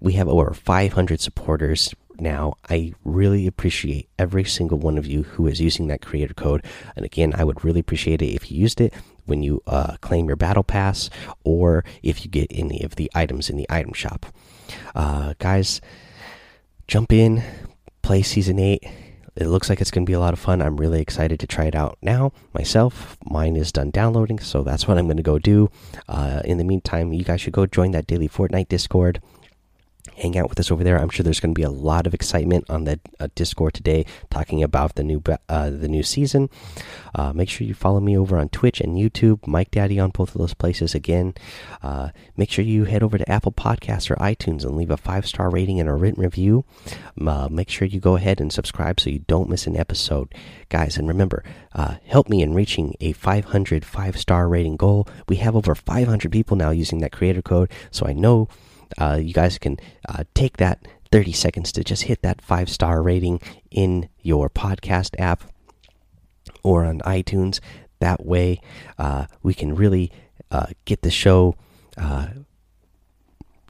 we 0.00 0.12
have 0.14 0.28
over 0.28 0.52
500 0.52 1.20
supporters 1.20 1.94
now. 2.18 2.54
I 2.70 2.92
really 3.04 3.46
appreciate 3.46 4.08
every 4.18 4.44
single 4.44 4.78
one 4.78 4.98
of 4.98 5.06
you 5.06 5.24
who 5.24 5.46
is 5.46 5.60
using 5.60 5.88
that 5.88 6.02
creator 6.02 6.34
code. 6.34 6.64
And 6.94 7.04
again, 7.04 7.34
I 7.36 7.44
would 7.44 7.64
really 7.64 7.80
appreciate 7.80 8.22
it 8.22 8.26
if 8.26 8.50
you 8.50 8.58
used 8.58 8.80
it 8.80 8.94
when 9.26 9.42
you 9.42 9.62
uh, 9.66 9.96
claim 10.00 10.26
your 10.26 10.36
battle 10.36 10.62
pass 10.62 11.10
or 11.44 11.84
if 12.02 12.24
you 12.24 12.30
get 12.30 12.46
any 12.50 12.82
of 12.82 12.96
the 12.96 13.10
items 13.14 13.50
in 13.50 13.56
the 13.56 13.66
item 13.70 13.92
shop. 13.92 14.26
Uh, 14.94 15.34
guys, 15.38 15.80
jump 16.86 17.12
in, 17.12 17.42
play 18.02 18.22
season 18.22 18.58
8. 18.58 18.82
It 19.36 19.48
looks 19.48 19.68
like 19.68 19.80
it's 19.80 19.90
going 19.90 20.06
to 20.06 20.10
be 20.10 20.14
a 20.14 20.20
lot 20.20 20.32
of 20.32 20.38
fun. 20.38 20.62
I'm 20.62 20.76
really 20.76 21.00
excited 21.00 21.40
to 21.40 21.46
try 21.46 21.64
it 21.64 21.74
out 21.74 21.98
now 22.00 22.32
myself. 22.52 23.16
Mine 23.24 23.56
is 23.56 23.72
done 23.72 23.90
downloading, 23.90 24.38
so 24.38 24.62
that's 24.62 24.86
what 24.86 24.96
I'm 24.96 25.06
going 25.06 25.16
to 25.16 25.24
go 25.24 25.40
do. 25.40 25.70
Uh, 26.08 26.40
in 26.44 26.58
the 26.58 26.64
meantime, 26.64 27.12
you 27.12 27.24
guys 27.24 27.40
should 27.40 27.52
go 27.52 27.66
join 27.66 27.90
that 27.90 28.06
daily 28.06 28.28
Fortnite 28.28 28.68
Discord 28.68 29.20
hang 30.16 30.36
out 30.38 30.48
with 30.48 30.60
us 30.60 30.70
over 30.70 30.84
there. 30.84 30.98
I'm 30.98 31.08
sure 31.08 31.24
there's 31.24 31.40
going 31.40 31.54
to 31.54 31.58
be 31.58 31.64
a 31.64 31.70
lot 31.70 32.06
of 32.06 32.14
excitement 32.14 32.64
on 32.68 32.84
the 32.84 33.00
uh, 33.20 33.28
Discord 33.34 33.74
today, 33.74 34.06
talking 34.30 34.62
about 34.62 34.94
the 34.94 35.04
new 35.04 35.22
uh, 35.48 35.70
the 35.70 35.88
new 35.88 36.02
season. 36.02 36.48
Uh, 37.14 37.32
make 37.32 37.48
sure 37.48 37.66
you 37.66 37.74
follow 37.74 38.00
me 38.00 38.16
over 38.16 38.38
on 38.38 38.48
Twitch 38.48 38.80
and 38.80 38.96
YouTube, 38.96 39.46
Mike 39.46 39.70
Daddy 39.70 39.98
on 39.98 40.10
both 40.10 40.34
of 40.34 40.38
those 40.38 40.54
places. 40.54 40.94
Again, 40.94 41.34
uh, 41.82 42.10
make 42.36 42.50
sure 42.50 42.64
you 42.64 42.84
head 42.84 43.02
over 43.02 43.18
to 43.18 43.30
Apple 43.30 43.52
Podcasts 43.52 44.10
or 44.10 44.16
iTunes 44.16 44.64
and 44.64 44.76
leave 44.76 44.90
a 44.90 44.96
five 44.96 45.26
star 45.26 45.50
rating 45.50 45.80
and 45.80 45.88
a 45.88 45.94
written 45.94 46.22
review. 46.22 46.64
Uh, 47.20 47.48
make 47.50 47.68
sure 47.68 47.86
you 47.86 48.00
go 48.00 48.16
ahead 48.16 48.40
and 48.40 48.52
subscribe 48.52 49.00
so 49.00 49.10
you 49.10 49.20
don't 49.20 49.48
miss 49.48 49.66
an 49.66 49.76
episode, 49.76 50.34
guys. 50.68 50.96
And 50.96 51.08
remember, 51.08 51.44
uh, 51.74 51.96
help 52.06 52.28
me 52.28 52.42
in 52.42 52.54
reaching 52.54 52.94
a 53.00 53.12
500 53.12 53.84
five 53.84 54.18
star 54.18 54.48
rating 54.48 54.76
goal. 54.76 55.08
We 55.28 55.36
have 55.36 55.56
over 55.56 55.74
500 55.74 56.30
people 56.30 56.56
now 56.56 56.70
using 56.70 56.98
that 57.00 57.12
creator 57.12 57.42
code, 57.42 57.70
so 57.90 58.06
I 58.06 58.12
know 58.12 58.48
uh, 58.98 59.18
you 59.20 59.32
guys 59.32 59.58
can 59.58 59.78
uh, 60.08 60.24
take 60.34 60.56
that 60.58 60.86
30 61.12 61.32
seconds 61.32 61.72
to 61.72 61.84
just 61.84 62.04
hit 62.04 62.22
that 62.22 62.42
five 62.42 62.68
star 62.68 63.02
rating 63.02 63.40
in 63.70 64.08
your 64.22 64.50
podcast 64.50 65.14
app 65.18 65.44
or 66.62 66.84
on 66.84 67.00
iTunes. 67.00 67.60
That 68.00 68.26
way, 68.26 68.60
uh, 68.98 69.26
we 69.42 69.54
can 69.54 69.74
really 69.74 70.10
uh, 70.50 70.66
get 70.84 71.02
the 71.02 71.10
show 71.10 71.56
uh, 71.96 72.28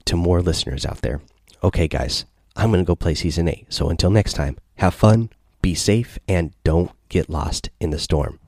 to 0.05 0.15
more 0.15 0.41
listeners 0.41 0.85
out 0.85 1.01
there. 1.01 1.21
Okay, 1.63 1.87
guys, 1.87 2.25
I'm 2.55 2.71
going 2.71 2.83
to 2.83 2.87
go 2.87 2.95
play 2.95 3.15
season 3.15 3.47
eight. 3.47 3.65
So 3.69 3.89
until 3.89 4.09
next 4.09 4.33
time, 4.33 4.57
have 4.77 4.93
fun, 4.93 5.29
be 5.61 5.73
safe, 5.73 6.17
and 6.27 6.51
don't 6.63 6.91
get 7.09 7.29
lost 7.29 7.69
in 7.79 7.91
the 7.91 7.99
storm. 7.99 8.39